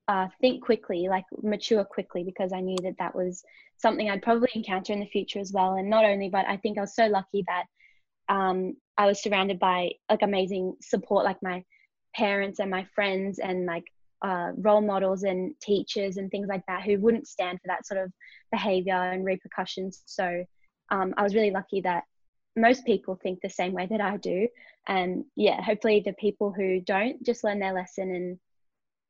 uh, 0.09 0.28
think 0.40 0.62
quickly, 0.62 1.09
like 1.09 1.25
mature 1.42 1.85
quickly, 1.85 2.25
because 2.25 2.52
I 2.52 2.61
knew 2.61 2.76
that 2.83 2.99
that 2.99 3.14
was 3.14 3.45
something 3.76 4.11
I'd 4.11 4.23
probably 4.23 4.50
encounter 4.54 4.92
in 4.92 5.00
the 5.00 5.07
future 5.07 5.38
as 5.38 5.52
well. 5.52 5.75
And 5.75 5.88
not 5.88 6.04
only, 6.04 6.28
but 6.28 6.47
I 6.47 6.57
think 6.57 6.76
I 6.76 6.83
was 6.83 6.95
so 6.95 7.07
lucky 7.07 7.45
that 7.47 7.64
um, 8.29 8.76
I 8.99 9.07
was 9.07 9.23
surrounded 9.23 9.59
by 9.59 9.93
like 10.11 10.23
amazing 10.23 10.76
support, 10.81 11.25
like 11.25 11.43
my 11.43 11.64
parents 12.14 12.61
and 12.61 12.71
my 12.71 12.87
friends 12.95 13.38
and 13.38 13.67
like 13.67 13.85
uh, 14.23 14.52
role 14.57 14.81
models 14.81 15.25
and 15.25 15.55
teachers 15.61 16.17
and 16.17 16.31
things 16.31 16.49
like 16.49 16.62
that 16.69 16.83
who 16.83 16.99
wouldn't 16.99 17.26
stand 17.26 17.59
for 17.59 17.69
that 17.69 17.87
sort 17.87 18.00
of 18.00 18.12
behavior 18.50 18.95
and 18.95 19.25
repercussions. 19.25 20.02
So 20.07 20.45
um, 20.91 21.14
I 21.17 21.23
was 21.23 21.35
really 21.35 21.50
lucky 21.50 21.81
that 21.83 22.05
most 22.55 22.85
people 22.85 23.19
think 23.23 23.41
the 23.41 23.49
same 23.49 23.73
way 23.73 23.87
that 23.91 24.00
I 24.00 24.17
do. 24.19 24.47
And 24.87 25.25
yeah, 25.37 25.61
hopefully 25.62 26.02
the 26.05 26.12
people 26.14 26.52
who 26.52 26.81
don't 26.81 27.25
just 27.25 27.45
learn 27.45 27.59
their 27.59 27.73
lesson 27.73 28.14
and 28.14 28.38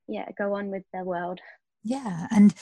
yeah, 0.09 0.29
go 0.39 0.55
on 0.55 0.71
with 0.71 0.85
their 0.93 1.05
world. 1.05 1.41
Yeah. 1.83 2.29
And 2.31 2.55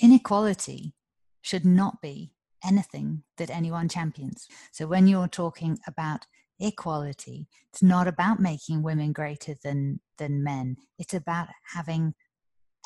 inequality 0.00 0.94
should 1.42 1.64
not 1.64 2.00
be 2.00 2.32
anything 2.64 3.22
that 3.36 3.50
anyone 3.50 3.88
champions. 3.88 4.48
So 4.72 4.86
when 4.86 5.06
you're 5.06 5.28
talking 5.28 5.78
about 5.86 6.26
equality, 6.60 7.48
it's 7.72 7.82
not 7.82 8.08
about 8.08 8.40
making 8.40 8.82
women 8.82 9.12
greater 9.12 9.54
than 9.62 10.00
than 10.18 10.42
men. 10.42 10.76
It's 10.98 11.14
about 11.14 11.48
having 11.74 12.14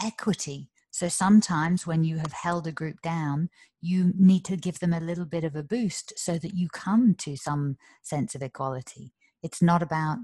equity. 0.02 0.70
So 0.90 1.08
sometimes 1.08 1.86
when 1.86 2.04
you 2.04 2.18
have 2.18 2.32
held 2.32 2.66
a 2.66 2.72
group 2.72 3.00
down, 3.00 3.48
you 3.80 4.12
need 4.18 4.44
to 4.44 4.56
give 4.56 4.78
them 4.78 4.92
a 4.92 5.00
little 5.00 5.24
bit 5.24 5.44
of 5.44 5.56
a 5.56 5.62
boost 5.62 6.12
so 6.18 6.36
that 6.38 6.54
you 6.54 6.68
come 6.68 7.14
to 7.14 7.36
some 7.36 7.76
sense 8.02 8.34
of 8.34 8.42
equality. 8.42 9.14
It's 9.42 9.62
not 9.62 9.82
about, 9.82 10.18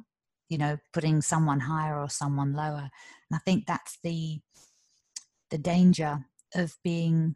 you 0.51 0.59
know, 0.59 0.77
putting 0.93 1.23
someone 1.23 1.61
higher 1.61 1.99
or 1.99 2.11
someone 2.11 2.53
lower. 2.53 2.91
And 3.31 3.35
I 3.35 3.39
think 3.39 3.67
that's 3.67 3.99
the 4.03 4.41
the 5.51 5.59
danger 5.59 6.27
of 6.55 6.77
being 6.85 7.35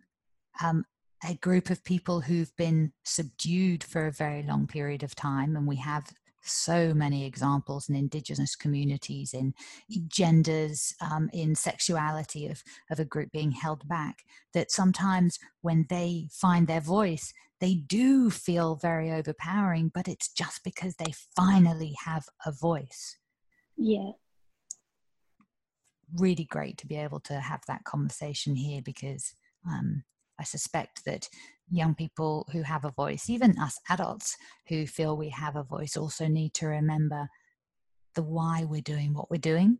um, 0.63 0.85
a 1.29 1.35
group 1.35 1.71
of 1.71 1.85
people 1.85 2.21
who've 2.21 2.55
been 2.57 2.93
subdued 3.05 3.85
for 3.85 4.07
a 4.07 4.13
very 4.13 4.43
long 4.43 4.67
period 4.67 5.03
of 5.03 5.15
time, 5.15 5.57
and 5.57 5.67
we 5.67 5.77
have 5.77 6.13
so 6.45 6.93
many 6.93 7.25
examples 7.25 7.89
in 7.89 7.95
indigenous 7.95 8.57
communities, 8.57 9.33
in 9.33 9.55
genders, 10.09 10.95
um, 11.01 11.31
in 11.33 11.55
sexuality 11.55 12.47
of, 12.47 12.63
of 12.91 12.99
a 12.99 13.05
group 13.05 13.31
being 13.33 13.53
held 13.53 13.87
back, 13.89 14.25
that 14.53 14.71
sometimes 14.71 15.39
when 15.61 15.87
they 15.89 16.29
find 16.33 16.67
their 16.67 16.81
voice, 16.81 17.33
they 17.61 17.75
do 17.75 18.29
feel 18.29 18.75
very 18.75 19.13
overpowering, 19.13 19.91
but 19.95 20.09
it's 20.09 20.29
just 20.33 20.65
because 20.65 20.97
they 20.97 21.13
finally 21.37 21.95
have 22.05 22.25
a 22.45 22.51
voice. 22.51 23.19
Yeah. 23.77 24.11
Really 26.17 26.45
great 26.45 26.77
to 26.79 26.89
be 26.89 26.97
able 26.97 27.21
to 27.21 27.35
have 27.35 27.63
that 27.69 27.85
conversation 27.85 28.57
here 28.57 28.83
because 28.85 29.35
um, 29.65 30.03
I 30.43 30.45
suspect 30.45 31.05
that 31.05 31.29
young 31.71 31.95
people 31.95 32.49
who 32.53 32.63
have 32.63 32.85
a 32.85 32.91
voice, 32.91 33.31
even 33.31 33.57
us 33.61 33.79
adults 33.89 34.37
who 34.69 34.89
feel 34.89 35.17
we 35.17 35.29
have 35.29 35.55
a 35.55 35.63
voice, 35.63 35.97
also 35.97 36.27
need 36.27 36.53
to 36.55 36.67
remember 36.67 37.29
the 38.17 38.25
why 38.25 38.65
we're 38.65 38.83
doing 38.83 39.15
what 39.15 39.31
we're 39.31 39.37
doing 39.37 39.79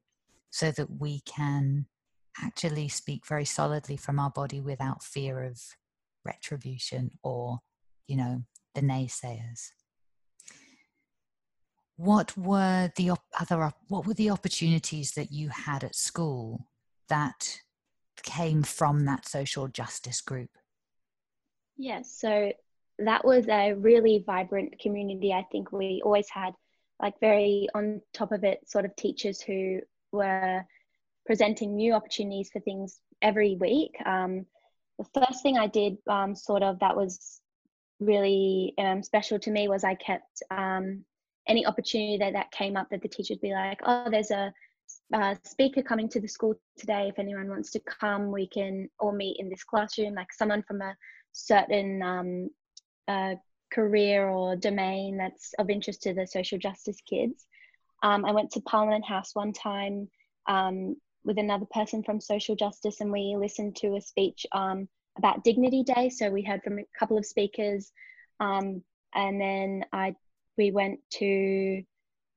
so 0.51 0.71
that 0.71 0.89
we 1.01 1.21
can 1.27 1.87
actually 2.41 2.87
speak 2.89 3.27
very 3.27 3.45
solidly 3.45 3.97
from 3.97 4.21
our 4.21 4.31
body 4.31 4.61
without 4.61 5.03
fear 5.03 5.43
of 5.43 5.61
retribution 6.25 7.11
or, 7.25 7.59
you 8.07 8.17
know, 8.17 8.45
the 8.77 8.83
naysayers. 8.83 9.73
What 11.97 12.37
were 12.39 12.93
the 12.97 13.11
op- 13.11 13.35
other 13.39 13.65
op- 13.65 13.83
what 13.89 14.07
were 14.07 14.15
the 14.15 14.31
opportunities 14.31 15.11
that 15.13 15.33
you 15.33 15.49
had 15.49 15.83
at 15.83 15.97
school 15.97 16.69
that 17.09 17.59
came 18.23 18.63
from 18.63 19.05
that 19.05 19.27
social 19.27 19.69
justice 19.69 20.21
group? 20.21 20.51
Yes, 21.77 22.15
so 22.19 22.53
that 22.99 23.25
was 23.25 23.49
a 23.49 23.73
really 23.73 24.23
vibrant 24.27 24.79
community. 24.79 25.33
I 25.33 25.47
think 25.51 25.73
we 25.73 26.03
always 26.05 26.29
had 26.29 26.55
like 27.01 27.19
very 27.21 27.69
on 27.75 28.01
top 28.13 28.33
of 28.33 28.45
it 28.45 28.61
sort 28.69 28.85
of 28.85 28.95
teachers 28.95 29.41
who 29.41 29.81
were 30.13 30.65
presenting 31.27 31.75
new 31.75 31.95
opportunities 31.95 32.51
for 32.53 32.61
things 32.61 33.01
every 33.21 33.57
week. 33.57 33.95
Um, 34.05 34.47
the 34.99 35.21
first 35.21 35.43
thing 35.43 35.59
I 35.59 35.67
did, 35.67 35.97
um, 36.09 36.35
sort 36.35 36.63
of, 36.63 36.79
that 36.81 36.97
was 36.97 37.41
really 38.01 38.75
um, 38.79 39.03
special 39.03 39.39
to 39.41 39.51
me 39.51 39.69
was 39.69 39.85
I 39.85 39.95
kept 39.95 40.43
um, 40.51 41.05
any 41.49 41.67
opportunity 41.67 42.19
that, 42.19 42.35
that 42.35 42.53
came 42.53 42.77
up 42.77 42.89
that 42.91 43.03
the 43.03 43.09
teacher 43.09 43.35
would 43.35 43.41
be 43.41 43.53
like, 43.53 43.81
oh, 43.85 44.09
there's 44.11 44.31
a 44.31 44.53
uh, 45.13 45.35
speaker 45.45 45.83
coming 45.83 46.09
to 46.11 46.21
the 46.21 46.29
school 46.29 46.55
today. 46.77 47.09
If 47.09 47.19
anyone 47.19 47.49
wants 47.49 47.71
to 47.73 47.81
come, 47.81 48.31
we 48.31 48.47
can 48.47 48.89
all 48.99 49.13
meet 49.13 49.37
in 49.39 49.49
this 49.49 49.65
classroom. 49.65 50.15
Like 50.15 50.33
someone 50.33 50.63
from 50.63 50.81
a 50.81 50.97
certain 51.33 52.03
um, 52.03 52.51
uh, 53.09 53.35
career 53.73 54.29
or 54.29 54.57
domain 54.57 55.17
that's 55.17 55.55
of 55.59 55.71
interest 55.71 56.03
to 56.03 56.15
the 56.15 56.27
social 56.27 56.59
justice 56.59 56.99
kids. 57.09 57.47
Um, 58.03 58.25
I 58.25 58.33
went 58.33 58.51
to 58.53 58.61
Parliament 58.61 59.05
House 59.05 59.35
one 59.35 59.53
time 59.53 60.09
um, 60.47 60.97
with 61.25 61.39
another 61.39 61.67
person 61.73 62.03
from 62.03 62.21
social 62.21 62.57
justice, 62.57 63.01
and 63.01 63.13
we 63.13 63.37
listened 63.39 63.77
to 63.77 63.97
a 63.97 64.01
speech 64.01 64.47
um, 64.53 64.89
about 65.17 65.45
Dignity 65.45 65.85
Day. 65.85 66.09
So 66.09 66.31
we 66.31 66.43
heard 66.43 66.63
from 66.63 66.79
a 66.79 66.87
couple 66.99 67.17
of 67.17 67.27
speakers, 67.27 67.93
um, 68.41 68.83
and 69.15 69.41
then 69.41 69.85
I 69.93 70.15
we 70.59 70.71
went 70.71 71.01
to 71.15 71.83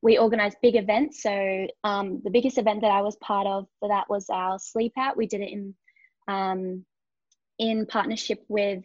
we 0.02 0.18
organized 0.18 0.58
big 0.62 0.75
events. 0.75 1.24
So 1.24 1.68
um, 1.84 2.22
the 2.24 2.30
biggest 2.30 2.58
event 2.58 2.82
that 2.82 2.92
I 2.92 3.02
was 3.02 3.16
part 3.18 3.48
of 3.48 3.66
for 3.80 3.90
that 3.90 4.10
was 4.10 4.25
our 4.30 4.60
sleep 4.60 4.94
out. 4.98 5.18
We 5.18 5.28
did 5.28 5.42
it 5.42 5.52
in 5.52 5.75
um, 6.28 6.86
in 7.58 7.86
partnership 7.86 8.44
with 8.48 8.84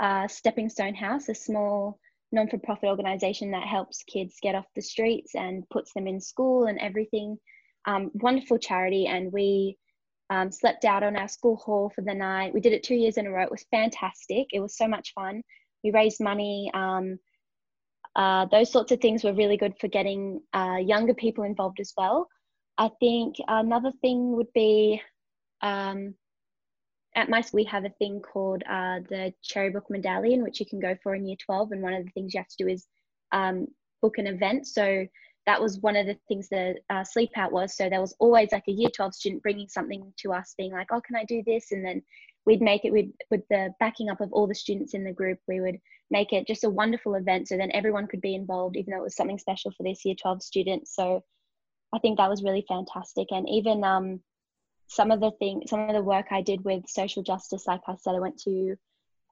uh, 0.00 0.28
Stepping 0.28 0.68
Stone 0.68 0.94
House, 0.94 1.28
a 1.28 1.34
small 1.34 1.98
non-for-profit 2.32 2.88
organization 2.88 3.50
that 3.52 3.66
helps 3.66 4.02
kids 4.04 4.36
get 4.42 4.54
off 4.54 4.66
the 4.74 4.82
streets 4.82 5.34
and 5.34 5.68
puts 5.70 5.92
them 5.92 6.06
in 6.06 6.20
school 6.20 6.66
and 6.66 6.78
everything. 6.78 7.38
Um, 7.86 8.10
wonderful 8.14 8.58
charity, 8.58 9.06
and 9.06 9.32
we 9.32 9.78
um, 10.30 10.50
slept 10.50 10.84
out 10.84 11.02
on 11.02 11.16
our 11.16 11.28
school 11.28 11.56
hall 11.56 11.90
for 11.94 12.02
the 12.02 12.14
night. 12.14 12.52
We 12.52 12.60
did 12.60 12.72
it 12.72 12.82
two 12.82 12.96
years 12.96 13.16
in 13.16 13.26
a 13.26 13.30
row. 13.30 13.44
It 13.44 13.50
was 13.50 13.64
fantastic. 13.70 14.46
It 14.52 14.60
was 14.60 14.76
so 14.76 14.88
much 14.88 15.12
fun. 15.14 15.42
We 15.84 15.92
raised 15.92 16.20
money. 16.20 16.70
Uh, 18.16 18.46
those 18.46 18.72
sorts 18.72 18.90
of 18.92 19.00
things 19.00 19.22
were 19.22 19.34
really 19.34 19.58
good 19.58 19.74
for 19.78 19.88
getting 19.88 20.40
uh, 20.54 20.78
younger 20.80 21.14
people 21.14 21.44
involved 21.44 21.78
as 21.80 21.92
well. 21.96 22.26
I 22.78 22.90
think 22.98 23.36
another 23.46 23.92
thing 24.00 24.34
would 24.36 24.52
be 24.54 25.00
um, 25.62 26.14
at 27.14 27.28
my 27.28 27.40
school 27.42 27.58
we 27.58 27.64
have 27.64 27.84
a 27.84 27.92
thing 27.98 28.20
called 28.20 28.62
uh, 28.68 29.00
the 29.08 29.32
Cherry 29.42 29.70
Book 29.70 29.84
Medallion, 29.90 30.42
which 30.42 30.60
you 30.60 30.66
can 30.66 30.80
go 30.80 30.96
for 31.02 31.14
in 31.14 31.26
year 31.26 31.36
12. 31.44 31.72
And 31.72 31.82
one 31.82 31.92
of 31.92 32.04
the 32.04 32.10
things 32.12 32.32
you 32.32 32.40
have 32.40 32.48
to 32.48 32.64
do 32.64 32.68
is 32.68 32.86
um, 33.32 33.66
book 34.00 34.18
an 34.18 34.26
event. 34.26 34.66
So 34.66 35.06
that 35.46 35.60
was 35.60 35.80
one 35.80 35.96
of 35.96 36.06
the 36.06 36.16
things 36.28 36.48
that 36.50 36.76
uh, 36.90 37.04
Sleep 37.04 37.30
Out 37.36 37.52
was. 37.52 37.76
So 37.76 37.88
there 37.88 38.00
was 38.00 38.14
always 38.18 38.48
like 38.52 38.64
a 38.68 38.72
year 38.72 38.90
12 38.94 39.14
student 39.14 39.42
bringing 39.42 39.68
something 39.68 40.12
to 40.18 40.32
us, 40.32 40.54
being 40.56 40.72
like, 40.72 40.88
oh, 40.90 41.00
can 41.06 41.16
I 41.16 41.24
do 41.24 41.42
this? 41.46 41.72
And 41.72 41.84
then 41.84 42.02
we'd 42.46 42.62
make 42.62 42.84
it 42.84 42.92
with, 42.92 43.06
with 43.30 43.42
the 43.50 43.74
backing 43.80 44.08
up 44.08 44.20
of 44.20 44.32
all 44.32 44.46
the 44.46 44.54
students 44.54 44.94
in 44.94 45.04
the 45.04 45.12
group. 45.12 45.38
We 45.48 45.60
would 45.60 45.78
make 46.10 46.32
it 46.32 46.46
just 46.46 46.64
a 46.64 46.70
wonderful 46.70 47.14
event 47.14 47.48
so 47.48 47.56
then 47.56 47.72
everyone 47.72 48.06
could 48.06 48.20
be 48.20 48.34
involved 48.34 48.76
even 48.76 48.92
though 48.92 49.00
it 49.00 49.02
was 49.02 49.16
something 49.16 49.38
special 49.38 49.72
for 49.72 49.82
this 49.82 50.04
year 50.04 50.14
12 50.20 50.42
students. 50.42 50.94
So 50.94 51.24
i 51.92 51.98
think 51.98 52.18
that 52.18 52.30
was 52.30 52.42
really 52.42 52.64
fantastic. 52.68 53.28
And 53.30 53.48
even 53.48 53.84
um, 53.84 54.20
some 54.86 55.10
of 55.10 55.20
the 55.20 55.32
things 55.32 55.68
some 55.68 55.88
of 55.88 55.94
the 55.94 56.02
work 56.02 56.26
i 56.30 56.40
did 56.40 56.64
with 56.64 56.84
social 56.86 57.22
justice 57.22 57.66
like 57.66 57.80
i 57.88 57.94
said 57.96 58.14
i 58.14 58.20
went 58.20 58.38
to 58.38 58.76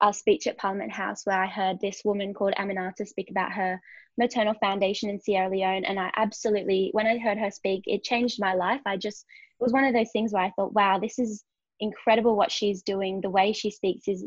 a 0.02 0.12
speech 0.12 0.49
at 0.49 0.59
parliament 0.59 0.90
house 0.90 1.25
where 1.25 1.40
i 1.40 1.47
heard 1.47 1.80
this 1.80 2.02
woman 2.04 2.35
called 2.35 2.54
aminata 2.59 3.06
speak 3.06 3.30
about 3.30 3.52
her 3.52 3.80
maternal 4.18 4.54
foundation 4.54 5.09
in 5.11 5.21
sierra 5.21 5.49
leone. 5.49 5.85
And 5.85 5.99
i 6.00 6.11
absolutely 6.16 6.90
when 6.92 7.06
i 7.06 7.18
heard 7.18 7.38
her 7.38 7.50
speak 7.50 7.85
it 7.87 8.02
changed 8.02 8.40
my 8.40 8.54
life. 8.54 8.80
I 8.85 8.97
just 8.97 9.25
it 9.61 9.62
was 9.62 9.73
one 9.73 9.85
of 9.85 9.94
those 9.94 10.11
things 10.12 10.33
where 10.33 10.42
i 10.42 10.50
thought 10.56 10.75
wow 10.75 10.99
this 10.99 11.18
is 11.21 11.44
incredible 11.84 12.36
what 12.36 12.50
she's 12.50 12.82
doing 12.82 13.20
the 13.20 13.30
way 13.30 13.52
she 13.52 13.70
speaks 13.70 14.08
is 14.08 14.24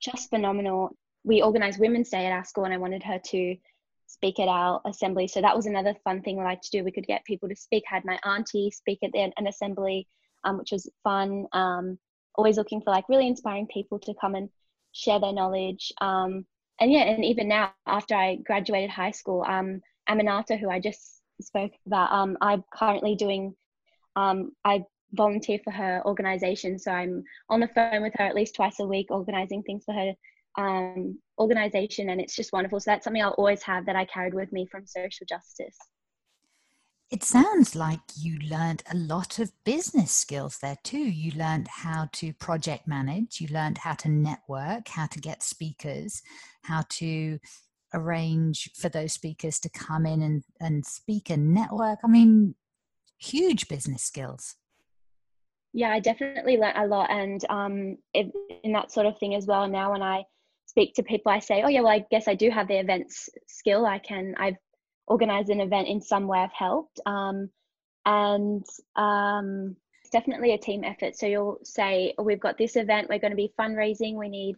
just 0.00 0.30
phenomenal 0.30 0.96
we 1.24 1.42
organized 1.42 1.78
Women's 1.78 2.08
Day 2.08 2.26
at 2.26 2.32
our 2.32 2.44
school, 2.44 2.64
and 2.64 2.72
I 2.72 2.78
wanted 2.78 3.02
her 3.02 3.18
to 3.18 3.56
speak 4.06 4.40
at 4.40 4.48
our 4.48 4.80
assembly. 4.86 5.28
So 5.28 5.40
that 5.42 5.54
was 5.54 5.66
another 5.66 5.94
fun 6.04 6.22
thing 6.22 6.38
we 6.38 6.44
like 6.44 6.62
to 6.62 6.70
do. 6.70 6.82
We 6.82 6.92
could 6.92 7.06
get 7.06 7.24
people 7.24 7.48
to 7.48 7.56
speak. 7.56 7.84
I 7.90 7.96
had 7.96 8.04
my 8.04 8.18
auntie 8.24 8.70
speak 8.70 9.00
at 9.02 9.14
an 9.14 9.46
assembly, 9.46 10.08
um, 10.44 10.58
which 10.58 10.72
was 10.72 10.88
fun. 11.04 11.46
Um, 11.52 11.98
always 12.34 12.56
looking 12.56 12.80
for 12.80 12.90
like 12.90 13.08
really 13.08 13.26
inspiring 13.26 13.66
people 13.66 13.98
to 14.00 14.14
come 14.20 14.34
and 14.34 14.48
share 14.92 15.20
their 15.20 15.32
knowledge. 15.32 15.92
Um, 16.00 16.46
and 16.80 16.90
yeah, 16.90 17.02
and 17.02 17.24
even 17.24 17.48
now 17.48 17.72
after 17.86 18.14
I 18.14 18.36
graduated 18.36 18.90
high 18.90 19.10
school, 19.10 19.44
um, 19.46 19.80
Aminata, 20.08 20.58
who 20.58 20.70
I 20.70 20.80
just 20.80 21.20
spoke 21.42 21.72
about, 21.86 22.10
um, 22.12 22.38
I'm 22.40 22.64
currently 22.72 23.16
doing. 23.16 23.54
Um, 24.16 24.52
I 24.64 24.84
volunteer 25.12 25.58
for 25.64 25.70
her 25.70 26.02
organization, 26.04 26.78
so 26.78 26.90
I'm 26.90 27.24
on 27.48 27.60
the 27.60 27.68
phone 27.68 28.02
with 28.02 28.12
her 28.16 28.24
at 28.24 28.34
least 28.34 28.54
twice 28.54 28.80
a 28.80 28.86
week, 28.86 29.10
organizing 29.10 29.62
things 29.62 29.84
for 29.84 29.94
her 29.94 30.12
um, 30.58 31.18
organization 31.38 32.10
and 32.10 32.20
it's 32.20 32.34
just 32.34 32.52
wonderful 32.52 32.80
so 32.80 32.90
that's 32.90 33.04
something 33.04 33.22
i'll 33.22 33.30
always 33.30 33.62
have 33.62 33.86
that 33.86 33.94
i 33.94 34.04
carried 34.04 34.34
with 34.34 34.52
me 34.52 34.66
from 34.66 34.84
social 34.86 35.24
justice 35.28 35.76
It 37.10 37.22
sounds 37.22 37.74
like 37.74 38.00
you 38.16 38.38
learned 38.40 38.82
a 38.92 38.96
lot 38.96 39.38
of 39.38 39.52
business 39.64 40.12
skills 40.12 40.58
there 40.58 40.76
too. 40.84 40.98
You 40.98 41.32
learned 41.32 41.66
how 41.68 42.10
to 42.12 42.34
project 42.34 42.86
manage, 42.86 43.40
you 43.40 43.48
learned 43.48 43.78
how 43.78 43.94
to 43.94 44.10
network, 44.10 44.88
how 44.88 45.06
to 45.06 45.18
get 45.18 45.42
speakers, 45.42 46.22
how 46.64 46.84
to 47.00 47.38
arrange 47.94 48.70
for 48.74 48.90
those 48.90 49.14
speakers 49.14 49.58
to 49.60 49.70
come 49.70 50.04
in 50.04 50.20
and, 50.20 50.44
and 50.60 50.84
speak 50.84 51.30
and 51.30 51.54
network. 51.54 52.00
I 52.04 52.08
mean, 52.08 52.54
huge 53.16 53.68
business 53.68 54.02
skills. 54.02 54.56
Yeah, 55.72 55.90
I 55.90 56.00
definitely 56.00 56.56
learned 56.56 56.78
a 56.78 56.86
lot. 56.86 57.10
And 57.10 57.44
um, 57.50 57.98
it, 58.14 58.32
in 58.64 58.72
that 58.72 58.90
sort 58.90 59.06
of 59.06 59.18
thing 59.18 59.34
as 59.34 59.46
well, 59.46 59.68
now 59.68 59.92
when 59.92 60.02
I 60.02 60.24
speak 60.66 60.94
to 60.94 61.02
people, 61.02 61.30
I 61.30 61.38
say, 61.38 61.62
oh, 61.62 61.68
yeah, 61.68 61.80
well, 61.80 61.92
I 61.92 62.04
guess 62.10 62.28
I 62.28 62.34
do 62.34 62.50
have 62.50 62.68
the 62.68 62.78
events 62.78 63.28
skill. 63.46 63.86
I 63.86 63.98
can, 63.98 64.34
I've 64.38 64.56
organized 65.06 65.50
an 65.50 65.60
event 65.60 65.88
in 65.88 66.00
some 66.00 66.26
way 66.26 66.38
I've 66.38 66.52
helped. 66.52 67.00
Um, 67.06 67.50
and 68.06 68.64
um, 68.96 69.76
it's 70.00 70.10
definitely 70.10 70.54
a 70.54 70.58
team 70.58 70.84
effort. 70.84 71.16
So 71.16 71.26
you'll 71.26 71.58
say, 71.62 72.14
oh, 72.16 72.22
we've 72.22 72.40
got 72.40 72.56
this 72.56 72.76
event, 72.76 73.08
we're 73.10 73.18
going 73.18 73.32
to 73.32 73.36
be 73.36 73.52
fundraising, 73.58 74.14
we 74.14 74.28
need 74.28 74.56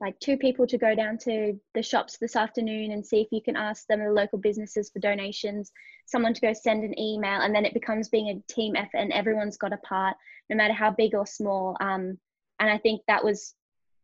like 0.00 0.18
two 0.20 0.36
people 0.36 0.66
to 0.66 0.78
go 0.78 0.94
down 0.94 1.18
to 1.18 1.58
the 1.74 1.82
shops 1.82 2.18
this 2.18 2.36
afternoon 2.36 2.92
and 2.92 3.04
see 3.04 3.20
if 3.20 3.28
you 3.32 3.42
can 3.42 3.56
ask 3.56 3.86
them 3.86 4.00
the 4.00 4.12
local 4.12 4.38
businesses 4.38 4.90
for 4.90 5.00
donations 5.00 5.72
someone 6.06 6.32
to 6.32 6.40
go 6.40 6.52
send 6.52 6.84
an 6.84 6.98
email 6.98 7.40
and 7.40 7.54
then 7.54 7.64
it 7.64 7.74
becomes 7.74 8.08
being 8.08 8.28
a 8.28 8.52
team 8.52 8.76
effort 8.76 8.98
and 8.98 9.12
everyone's 9.12 9.56
got 9.56 9.72
a 9.72 9.78
part 9.78 10.16
no 10.48 10.56
matter 10.56 10.72
how 10.72 10.90
big 10.90 11.14
or 11.14 11.26
small 11.26 11.76
um, 11.80 12.16
and 12.60 12.70
i 12.70 12.78
think 12.78 13.02
that 13.08 13.24
was 13.24 13.54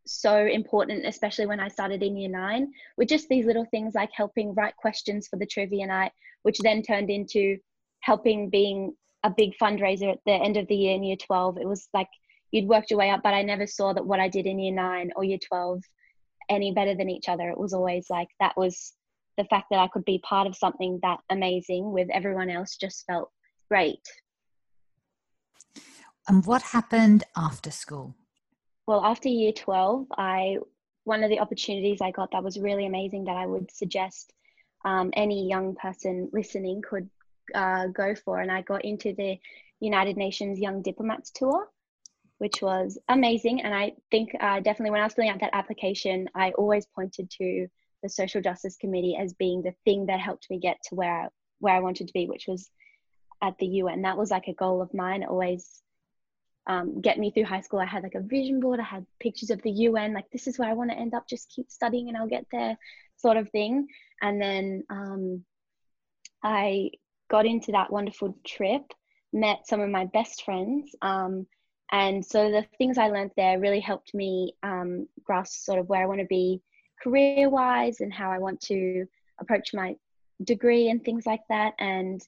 so 0.06 0.46
important, 0.46 1.06
especially 1.06 1.46
when 1.46 1.60
I 1.60 1.68
started 1.68 2.02
in 2.02 2.16
year 2.16 2.28
nine, 2.28 2.72
with 2.96 3.08
just 3.08 3.28
these 3.28 3.46
little 3.46 3.66
things 3.70 3.94
like 3.94 4.10
helping 4.12 4.54
write 4.54 4.76
questions 4.76 5.28
for 5.28 5.36
the 5.36 5.46
trivia 5.46 5.86
night, 5.86 6.12
which 6.42 6.58
then 6.58 6.82
turned 6.82 7.10
into 7.10 7.58
helping 8.00 8.50
being 8.50 8.94
a 9.22 9.30
big 9.30 9.52
fundraiser 9.60 10.12
at 10.12 10.18
the 10.26 10.32
end 10.32 10.56
of 10.56 10.68
the 10.68 10.76
year 10.76 10.94
in 10.94 11.02
year 11.02 11.16
12. 11.16 11.58
It 11.58 11.66
was 11.66 11.88
like 11.94 12.08
you'd 12.54 12.68
worked 12.68 12.90
your 12.90 12.98
way 12.98 13.10
up, 13.10 13.22
but 13.22 13.34
I 13.34 13.42
never 13.42 13.66
saw 13.66 13.92
that 13.92 14.06
what 14.06 14.20
I 14.20 14.28
did 14.28 14.46
in 14.46 14.58
year 14.58 14.72
nine 14.72 15.10
or 15.16 15.24
year 15.24 15.38
12 15.46 15.82
any 16.48 16.72
better 16.72 16.94
than 16.94 17.10
each 17.10 17.28
other. 17.28 17.48
It 17.48 17.58
was 17.58 17.72
always 17.72 18.08
like 18.08 18.28
that 18.38 18.56
was 18.56 18.92
the 19.36 19.44
fact 19.44 19.66
that 19.70 19.80
I 19.80 19.88
could 19.88 20.04
be 20.04 20.20
part 20.20 20.46
of 20.46 20.54
something 20.56 21.00
that 21.02 21.18
amazing 21.30 21.90
with 21.90 22.08
everyone 22.10 22.50
else 22.50 22.76
just 22.76 23.04
felt 23.06 23.30
great. 23.68 24.06
And 26.28 26.46
what 26.46 26.62
happened 26.62 27.24
after 27.36 27.70
school? 27.70 28.14
well, 28.86 29.04
after 29.04 29.28
year 29.28 29.52
12, 29.52 30.06
I 30.16 30.58
one 31.04 31.22
of 31.22 31.30
the 31.30 31.40
opportunities 31.40 32.00
I 32.00 32.10
got 32.10 32.30
that 32.32 32.44
was 32.44 32.58
really 32.58 32.86
amazing 32.86 33.24
that 33.24 33.36
I 33.36 33.46
would 33.46 33.70
suggest 33.70 34.32
um, 34.86 35.10
any 35.14 35.46
young 35.48 35.74
person 35.74 36.30
listening 36.32 36.82
could 36.82 37.10
uh, 37.54 37.88
go 37.88 38.14
for. 38.14 38.40
And 38.40 38.50
I 38.50 38.62
got 38.62 38.84
into 38.84 39.12
the 39.12 39.38
United 39.80 40.16
Nations 40.16 40.58
Young 40.58 40.80
Diplomats 40.80 41.30
Tour, 41.30 41.68
which 42.38 42.62
was 42.62 42.98
amazing. 43.08 43.62
And 43.62 43.74
I 43.74 43.92
think 44.10 44.34
uh, 44.40 44.60
definitely 44.60 44.90
when 44.90 45.00
I 45.00 45.04
was 45.04 45.14
filling 45.14 45.30
out 45.30 45.40
that 45.40 45.54
application, 45.54 46.28
I 46.34 46.50
always 46.52 46.86
pointed 46.86 47.30
to 47.38 47.68
the 48.02 48.08
Social 48.08 48.40
Justice 48.40 48.76
Committee 48.76 49.16
as 49.16 49.32
being 49.34 49.62
the 49.62 49.74
thing 49.84 50.06
that 50.06 50.20
helped 50.20 50.48
me 50.50 50.58
get 50.58 50.76
to 50.84 50.94
where 50.94 51.22
I, 51.22 51.28
where 51.60 51.74
I 51.74 51.80
wanted 51.80 52.08
to 52.08 52.12
be, 52.12 52.26
which 52.26 52.46
was 52.46 52.70
at 53.42 53.56
the 53.58 53.66
UN. 53.66 54.02
That 54.02 54.18
was 54.18 54.30
like 54.30 54.48
a 54.48 54.54
goal 54.54 54.82
of 54.82 54.92
mine, 54.92 55.24
always 55.24 55.82
um, 56.66 57.00
get 57.00 57.18
me 57.18 57.30
through 57.30 57.44
high 57.44 57.60
school. 57.60 57.80
I 57.80 57.86
had 57.86 58.02
like 58.02 58.14
a 58.14 58.20
vision 58.20 58.60
board. 58.60 58.80
I 58.80 58.84
had 58.84 59.06
pictures 59.20 59.50
of 59.50 59.62
the 59.62 59.70
UN, 59.70 60.14
like 60.14 60.30
this 60.30 60.46
is 60.46 60.58
where 60.58 60.68
I 60.68 60.74
want 60.74 60.90
to 60.90 60.96
end 60.96 61.14
up. 61.14 61.28
Just 61.28 61.50
keep 61.50 61.70
studying 61.70 62.08
and 62.08 62.16
I'll 62.16 62.28
get 62.28 62.46
there, 62.50 62.76
sort 63.16 63.36
of 63.36 63.50
thing. 63.50 63.86
And 64.20 64.40
then 64.40 64.84
um, 64.90 65.44
I 66.42 66.90
got 67.30 67.46
into 67.46 67.72
that 67.72 67.92
wonderful 67.92 68.38
trip, 68.46 68.82
met 69.32 69.66
some 69.66 69.80
of 69.80 69.90
my 69.90 70.06
best 70.06 70.44
friends, 70.44 70.94
um, 71.02 71.46
and 71.94 72.26
so 72.26 72.50
the 72.50 72.66
things 72.76 72.98
I 72.98 73.06
learned 73.06 73.30
there 73.36 73.60
really 73.60 73.78
helped 73.78 74.14
me 74.14 74.56
um, 74.64 75.06
grasp 75.22 75.60
sort 75.60 75.78
of 75.78 75.88
where 75.88 76.02
I 76.02 76.06
want 76.06 76.18
to 76.18 76.26
be 76.26 76.60
career-wise 77.00 78.00
and 78.00 78.12
how 78.12 78.32
I 78.32 78.38
want 78.38 78.60
to 78.62 79.06
approach 79.40 79.72
my 79.72 79.94
degree 80.42 80.88
and 80.88 81.04
things 81.04 81.24
like 81.24 81.42
that. 81.50 81.74
And 81.78 82.20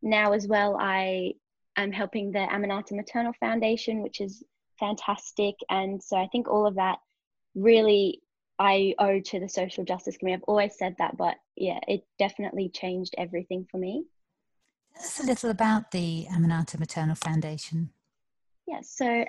now 0.00 0.32
as 0.32 0.46
well, 0.46 0.76
I 0.78 1.32
I'm 1.76 1.90
helping 1.90 2.30
the 2.30 2.46
Aminata 2.52 2.92
Maternal 2.92 3.32
Foundation, 3.40 4.00
which 4.00 4.20
is 4.20 4.44
fantastic. 4.78 5.56
And 5.68 6.00
so 6.00 6.16
I 6.16 6.28
think 6.28 6.48
all 6.48 6.64
of 6.64 6.76
that 6.76 6.98
really 7.56 8.22
I 8.60 8.94
owe 9.00 9.18
to 9.18 9.40
the 9.40 9.48
social 9.48 9.82
justice 9.84 10.18
committee. 10.18 10.34
I've 10.34 10.44
always 10.44 10.78
said 10.78 10.94
that, 10.98 11.16
but 11.16 11.34
yeah, 11.56 11.80
it 11.88 12.04
definitely 12.20 12.68
changed 12.68 13.16
everything 13.18 13.66
for 13.68 13.78
me. 13.78 14.04
Tell 14.94 15.02
us 15.02 15.20
a 15.20 15.26
little 15.26 15.50
about 15.50 15.90
the 15.90 16.26
Aminata 16.30 16.78
Maternal 16.78 17.16
Foundation. 17.16 17.90
Yeah, 18.70 18.82
so 18.82 19.24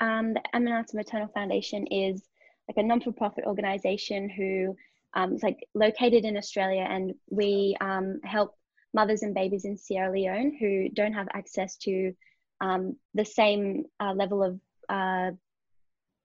um, 0.00 0.32
the 0.32 0.42
Aminata 0.54 0.94
Maternal 0.94 1.28
Foundation 1.34 1.86
is 1.88 2.22
like 2.68 2.78
a 2.78 2.82
non-for-profit 2.82 3.44
organization 3.44 4.30
who 4.30 4.74
um, 5.12 5.34
is 5.34 5.42
like 5.42 5.58
located 5.74 6.24
in 6.24 6.38
Australia, 6.38 6.86
and 6.88 7.12
we 7.28 7.76
um, 7.82 8.18
help 8.24 8.54
mothers 8.94 9.22
and 9.22 9.34
babies 9.34 9.66
in 9.66 9.76
Sierra 9.76 10.10
Leone 10.10 10.56
who 10.58 10.88
don't 10.88 11.12
have 11.12 11.28
access 11.34 11.76
to 11.76 12.14
um, 12.62 12.96
the 13.12 13.26
same 13.26 13.84
uh, 14.00 14.14
level 14.14 14.42
of 14.42 14.58
uh, 14.88 15.32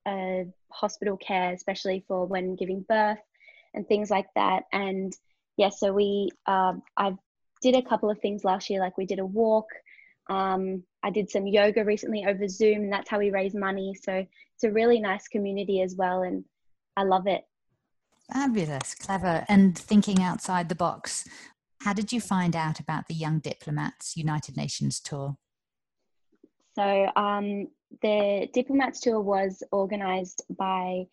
uh, 0.09 0.43
hospital 0.71 1.17
care, 1.17 1.51
especially 1.51 2.05
for 2.07 2.25
when 2.25 2.55
giving 2.55 2.85
birth 2.87 3.19
and 3.73 3.85
things 3.87 4.09
like 4.09 4.27
that. 4.35 4.63
And 4.71 5.13
yeah, 5.57 5.69
so 5.69 5.91
we, 5.91 6.29
uh, 6.45 6.75
I 6.95 7.17
did 7.61 7.75
a 7.75 7.81
couple 7.81 8.09
of 8.09 8.19
things 8.19 8.45
last 8.45 8.69
year, 8.69 8.79
like 8.79 8.97
we 8.97 9.05
did 9.05 9.19
a 9.19 9.25
walk. 9.25 9.67
Um, 10.29 10.83
I 11.03 11.09
did 11.09 11.29
some 11.29 11.47
yoga 11.47 11.83
recently 11.83 12.25
over 12.25 12.47
Zoom, 12.47 12.83
and 12.83 12.93
that's 12.93 13.09
how 13.09 13.19
we 13.19 13.31
raise 13.31 13.53
money. 13.53 13.95
So 14.01 14.13
it's 14.55 14.63
a 14.63 14.71
really 14.71 14.99
nice 14.99 15.27
community 15.27 15.81
as 15.81 15.95
well, 15.95 16.23
and 16.23 16.43
I 16.95 17.03
love 17.03 17.27
it. 17.27 17.43
Fabulous, 18.31 18.95
clever, 18.95 19.45
and 19.49 19.77
thinking 19.77 20.21
outside 20.21 20.69
the 20.69 20.75
box. 20.75 21.27
How 21.81 21.93
did 21.93 22.13
you 22.13 22.21
find 22.21 22.55
out 22.55 22.79
about 22.79 23.07
the 23.07 23.13
Young 23.13 23.39
Diplomats 23.39 24.15
United 24.15 24.55
Nations 24.55 25.01
tour? 25.01 25.35
So, 26.75 27.11
um, 27.15 27.67
the 28.01 28.47
Diplomats 28.53 29.01
tour 29.01 29.19
was 29.19 29.61
organised 29.73 30.43
by 30.57 31.05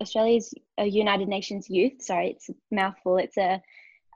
Australia's 0.00 0.54
uh, 0.78 0.84
United 0.84 1.28
Nations 1.28 1.68
Youth. 1.68 2.00
Sorry, 2.00 2.30
it's 2.30 2.48
a 2.48 2.54
mouthful. 2.70 3.18
It's 3.18 3.36
a 3.36 3.60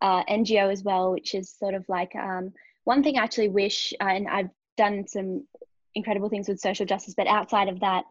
uh, 0.01 0.25
NGO 0.25 0.71
as 0.73 0.83
well, 0.83 1.11
which 1.13 1.35
is 1.35 1.51
sort 1.51 1.75
of 1.75 1.85
like 1.89 2.15
um, 2.15 2.53
one 2.89 3.03
thing 3.03 3.19
I 3.19 3.23
actually 3.23 3.51
wish, 3.51 3.93
uh, 4.01 4.05
and 4.05 4.27
I've 4.27 4.49
done 4.79 5.07
some 5.07 5.47
incredible 5.95 6.31
things 6.31 6.49
with 6.49 6.59
social 6.59 6.87
justice, 6.87 7.13
but 7.15 7.27
outside 7.27 7.69
of 7.69 7.81
that, 7.81 8.05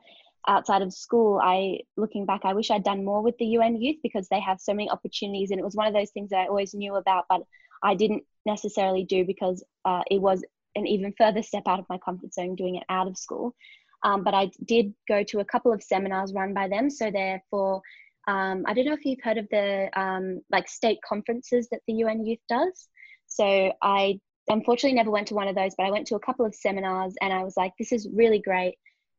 outside 0.48 0.84
of 0.84 0.94
school, 0.94 1.40
I 1.44 1.80
looking 1.98 2.28
back, 2.28 2.42
I 2.44 2.54
wish 2.54 2.70
I'd 2.70 2.84
done 2.84 3.04
more 3.04 3.24
with 3.24 3.36
the 3.40 3.48
UN 3.58 3.82
youth 3.82 3.96
because 4.04 4.28
they 4.30 4.40
have 4.40 4.62
so 4.62 4.76
many 4.76 4.88
opportunities, 4.88 5.50
and 5.50 5.60
it 5.60 5.64
was 5.64 5.76
one 5.76 5.88
of 5.88 5.96
those 5.96 6.12
things 6.12 6.30
that 6.30 6.42
I 6.42 6.48
always 6.48 6.76
knew 6.76 6.94
about, 6.94 7.26
but 7.28 7.42
I 7.82 7.96
didn't 7.96 8.22
necessarily 8.46 9.04
do 9.04 9.26
because 9.26 9.66
uh, 9.84 10.04
it 10.12 10.22
was 10.22 10.44
an 10.76 10.86
even 10.86 11.12
further 11.18 11.42
step 11.42 11.64
out 11.66 11.80
of 11.80 11.90
my 11.90 11.98
comfort 11.98 12.32
zone 12.36 12.54
doing 12.54 12.76
it 12.76 12.84
out 12.88 13.08
of 13.08 13.18
school. 13.18 13.56
Um, 14.04 14.24
but 14.24 14.36
I 14.36 14.52
did 14.64 14.94
go 15.08 15.24
to 15.24 15.40
a 15.40 15.46
couple 15.46 15.74
of 15.74 15.82
seminars 15.82 16.36
run 16.36 16.54
by 16.54 16.68
them. 16.68 16.92
So 16.92 17.10
they're 17.10 17.44
for, 17.50 17.82
um, 18.28 18.64
I 18.68 18.76
don't 18.76 18.86
know 18.86 18.94
if 18.94 19.06
you've 19.06 19.24
heard 19.24 19.40
of 19.40 19.48
the 19.50 19.90
um, 20.00 20.42
like 20.52 20.70
state 20.70 21.00
conferences 21.02 21.68
that 21.72 21.82
the 21.88 21.94
UN 21.94 22.24
Youth 22.28 22.46
does. 22.48 22.90
So 23.26 23.74
I 23.82 24.20
unfortunately 24.48 24.96
never 24.96 25.12
went 25.12 25.28
to 25.28 25.36
one 25.36 25.48
of 25.48 25.56
those, 25.56 25.76
but 25.78 25.86
I 25.86 25.92
went 25.92 26.08
to 26.08 26.16
a 26.16 26.20
couple 26.20 26.46
of 26.46 26.56
seminars 26.56 27.16
and 27.22 27.34
I 27.34 27.44
was 27.44 27.58
like, 27.58 27.74
this 27.78 27.92
is 27.92 28.08
really 28.14 28.40
great. 28.40 28.76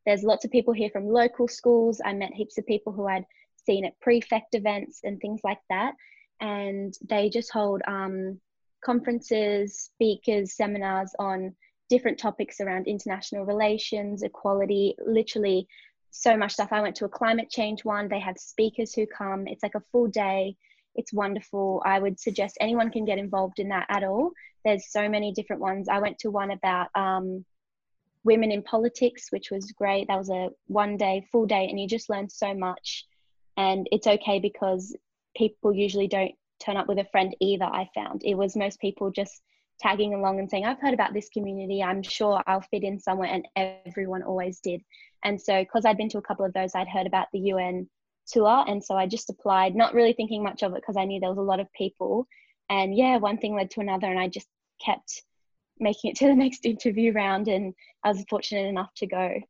There's 0.07 0.23
lots 0.23 0.45
of 0.45 0.51
people 0.51 0.73
here 0.73 0.91
from 0.91 1.07
local 1.07 1.49
schools. 1.49 2.01
I 2.05 2.13
met 2.15 2.33
heaps 2.33 2.59
of 2.59 2.67
people 2.67 2.93
who 2.93 3.07
I'd 3.07 3.27
seen 3.67 3.85
at 3.85 4.01
prefect 4.01 4.55
events 4.55 5.01
and 5.05 5.21
things 5.21 5.41
like 5.45 5.61
that. 5.69 5.93
And 6.41 6.95
they 7.09 7.29
just 7.29 7.53
hold 7.53 7.83
um, 7.87 8.41
conferences, 8.83 9.91
speakers, 9.93 10.55
seminars 10.57 11.13
on 11.19 11.55
different 11.91 12.19
topics 12.19 12.61
around 12.61 12.87
international 12.87 13.45
relations, 13.45 14.23
equality, 14.23 14.95
literally 15.05 15.67
so 16.11 16.37
much 16.37 16.53
stuff. 16.53 16.69
I 16.73 16.81
went 16.81 16.97
to 16.97 17.05
a 17.05 17.11
climate 17.11 17.51
change 17.51 17.85
one. 17.85 18.09
They 18.09 18.21
have 18.21 18.39
speakers 18.39 18.95
who 18.95 19.07
come. 19.07 19.47
It's 19.47 19.63
like 19.63 19.75
a 19.75 19.83
full 19.93 20.07
day. 20.07 20.57
It's 20.99 21.13
wonderful. 21.13 21.81
I 21.87 22.01
would 22.01 22.19
suggest 22.19 22.59
anyone 22.61 22.91
can 22.91 23.05
get 23.05 23.19
involved 23.19 23.61
in 23.61 23.69
that 23.69 23.87
at 23.89 24.03
all. 24.03 24.33
There's 24.65 24.91
so 24.91 25.09
many 25.09 25.33
different 25.33 25.63
ones. 25.63 25.89
I 25.89 26.01
went 26.01 26.19
to 26.19 26.31
one 26.31 26.51
about 26.51 26.89
um, 26.97 27.45
women 28.25 28.51
in 28.51 28.65
politics, 28.65 29.29
which 29.31 29.53
was 29.53 29.71
great. 29.71 30.09
That 30.09 30.19
was 30.19 30.29
a 30.29 30.51
one 30.67 30.97
day, 30.97 31.25
full 31.31 31.47
day, 31.47 31.69
and 31.69 31.79
you 31.79 31.87
just 31.87 32.11
learn 32.11 32.29
so 32.29 32.53
much. 32.53 33.07
And 33.57 33.89
it's 33.93 34.09
okay 34.09 34.41
because 34.41 34.95
people 35.37 35.73
usually 35.73 36.09
don't 36.09 36.35
turn 36.59 36.77
up 36.77 36.89
with 36.89 36.99
a 36.99 37.07
friend 37.13 37.35
either, 37.41 37.65
I 37.65 37.89
found. 37.95 38.23
It 38.25 38.35
was 38.35 38.57
most 38.57 38.81
people 38.81 39.13
just 39.13 39.41
tagging 39.79 40.15
along 40.15 40.41
and 40.41 40.51
saying, 40.51 40.67
I've 40.67 40.81
heard 40.81 40.95
about 40.95 41.15
this 41.15 41.29
community, 41.29 41.81
I'm 41.81 42.03
sure 42.03 42.43
I'll 42.49 42.61
fit 42.61 42.83
in 42.83 42.99
somewhere. 42.99 43.31
And 43.31 43.47
everyone 43.87 44.25
always 44.25 44.59
did. 44.59 44.83
And 45.23 45.41
so, 45.41 45.63
because 45.63 45.85
I'd 45.85 45.97
been 45.97 46.09
to 46.11 46.19
a 46.19 46.23
couple 46.23 46.45
of 46.45 46.53
those, 46.53 46.75
I'd 46.75 46.89
heard 46.89 47.07
about 47.07 47.29
the 47.33 47.39
UN 47.53 47.89
tour. 48.31 48.65
And 48.67 48.83
so 48.83 48.97
I 48.97 49.07
just 49.07 49.31
applied, 49.31 49.75
not 49.75 49.95
really 49.95 50.13
thinking 50.13 50.43
much 50.43 50.63
of 50.63 50.73
it 50.73 50.83
because 50.83 50.97
I 50.97 51.05
knew 51.05 51.21
there 51.21 51.31
was 51.31 51.39
a 51.39 51.43
lot 51.43 51.61
of 51.61 51.73
people. 51.73 52.27
And 52.71 52.95
yeah, 52.95 53.17
one 53.17 53.39
thing 53.39 53.55
led 53.55 53.71
to 53.73 53.81
another. 53.81 54.07
And 54.07 54.19
I 54.19 54.29
just 54.29 54.49
kept 54.85 55.23
making 55.81 56.11
it 56.11 56.17
to 56.19 56.27
the 56.27 56.35
next 56.45 56.65
interview 56.65 57.13
round, 57.13 57.49
and 57.49 57.75
I 58.05 58.09
was 58.09 58.25
fortunate 58.29 58.67
enough 58.67 58.93
to 58.97 59.07
go. 59.07 59.41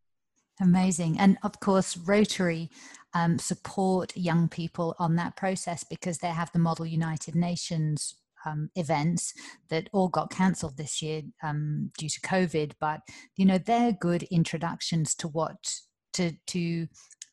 Amazing. 0.61 1.19
And 1.19 1.39
of 1.43 1.61
course, 1.61 1.97
Rotary 1.97 2.71
um, 3.15 3.39
support 3.39 4.17
young 4.17 4.49
people 4.49 4.95
on 4.99 5.17
that 5.17 5.37
process 5.37 5.85
because 5.85 6.19
they 6.19 6.29
have 6.29 6.51
the 6.53 6.59
Model 6.59 6.87
United 6.87 7.35
Nations 7.35 8.15
um, 8.45 8.71
events 8.75 9.35
that 9.69 9.89
all 9.93 10.09
got 10.09 10.31
cancelled 10.31 10.77
this 10.77 11.01
year 11.01 11.23
um, 11.43 11.91
due 11.99 12.09
to 12.09 12.21
COVID. 12.21 12.73
But, 12.81 13.01
you 13.37 13.45
know, 13.45 13.59
they're 13.59 13.93
good 13.93 14.25
introductions 14.25 15.15
to 15.17 15.29
what, 15.29 15.75
to, 16.15 16.33
to 16.49 16.89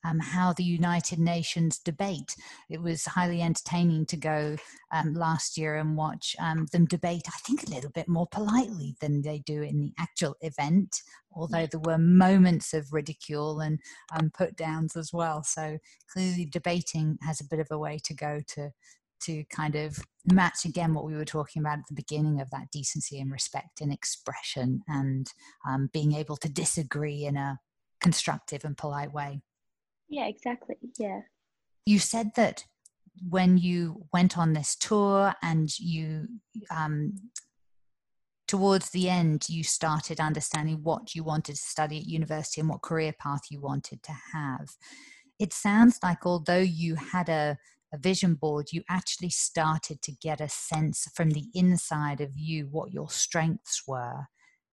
um, 0.06 0.20
how 0.20 0.54
the 0.54 0.64
United 0.64 1.20
Nations 1.20 1.80
debate. 1.80 2.36
It 2.70 2.82
was 2.82 3.06
highly 3.06 3.42
entertaining 3.42 4.06
to 4.08 4.18
go 4.18 4.58
um, 4.92 5.14
last 5.14 5.58
year 5.58 5.76
and 5.76 5.98
watch 5.98 6.36
um, 6.40 6.68
them 6.72 6.86
debate, 6.86 7.24
I 7.28 7.38
think, 7.40 7.64
a 7.64 7.72
little 7.72 7.90
bit 7.90 8.08
more 8.08 8.28
politely 8.28 8.96
than 9.02 9.22
they 9.22 9.40
do 9.40 9.62
in 9.64 9.80
the 9.80 9.94
actual 9.98 10.36
event, 10.42 11.02
although 11.34 11.66
there 11.66 11.82
were 11.84 11.98
moments 11.98 12.74
of 12.74 12.94
ridicule 12.94 13.60
and 13.60 13.80
um, 14.18 14.32
put 14.32 14.56
downs 14.56 14.96
as 14.96 15.12
well. 15.12 15.44
So 15.44 15.80
clearly, 16.12 16.46
debating 16.46 17.18
has 17.22 17.42
a 17.42 17.46
bit 17.50 17.60
of 17.60 17.68
a 17.72 17.78
way 17.78 18.00
to 18.04 18.14
go 18.14 18.42
to. 18.48 18.72
To 19.22 19.44
kind 19.50 19.76
of 19.76 19.98
match 20.26 20.66
again 20.66 20.94
what 20.94 21.06
we 21.06 21.16
were 21.16 21.26
talking 21.26 21.62
about 21.62 21.80
at 21.80 21.88
the 21.88 21.96
beginning 21.96 22.42
of 22.42 22.50
that 22.52 22.70
decency 22.72 23.20
and 23.20 23.32
respect 23.32 23.82
and 23.82 23.92
expression 23.92 24.82
and 24.88 25.26
um, 25.68 25.90
being 25.94 26.14
able 26.14 26.36
to 26.38 26.50
disagree 26.50 27.26
in 27.26 27.36
a 27.36 27.58
constructive 28.02 28.66
and 28.66 28.78
polite 28.78 29.14
way. 29.14 29.42
Yeah, 30.10 30.28
exactly. 30.28 30.76
Yeah. 30.98 31.22
You 31.86 32.00
said 32.00 32.32
that 32.36 32.66
when 33.28 33.58
you 33.58 34.06
went 34.14 34.38
on 34.38 34.54
this 34.54 34.76
tour 34.76 35.34
and 35.42 35.78
you, 35.80 36.28
um, 36.70 37.14
towards 38.48 38.92
the 38.92 39.10
end, 39.10 39.48
you 39.50 39.64
started 39.64 40.20
understanding 40.20 40.80
what 40.84 41.16
you 41.16 41.24
wanted 41.24 41.56
to 41.56 41.62
study 41.62 41.98
at 41.98 42.06
university 42.06 42.62
and 42.62 42.70
what 42.70 42.82
career 42.82 43.14
path 43.20 43.42
you 43.50 43.60
wanted 43.60 44.04
to 44.04 44.14
have. 44.34 44.70
It 45.40 45.54
sounds 45.54 46.00
like 46.04 46.26
although 46.26 46.58
you 46.60 46.96
had 46.96 47.30
a, 47.30 47.58
a 47.94 47.98
vision 47.98 48.36
board, 48.36 48.68
you 48.72 48.84
actually 48.90 49.30
started 49.30 50.02
to 50.04 50.12
get 50.12 50.42
a 50.42 50.50
sense 50.50 51.08
from 51.14 51.32
the 51.32 51.46
inside 51.54 52.22
of 52.22 52.32
you 52.36 52.68
what 52.70 52.94
your 52.94 53.10
strengths 53.10 53.84
were 53.88 54.28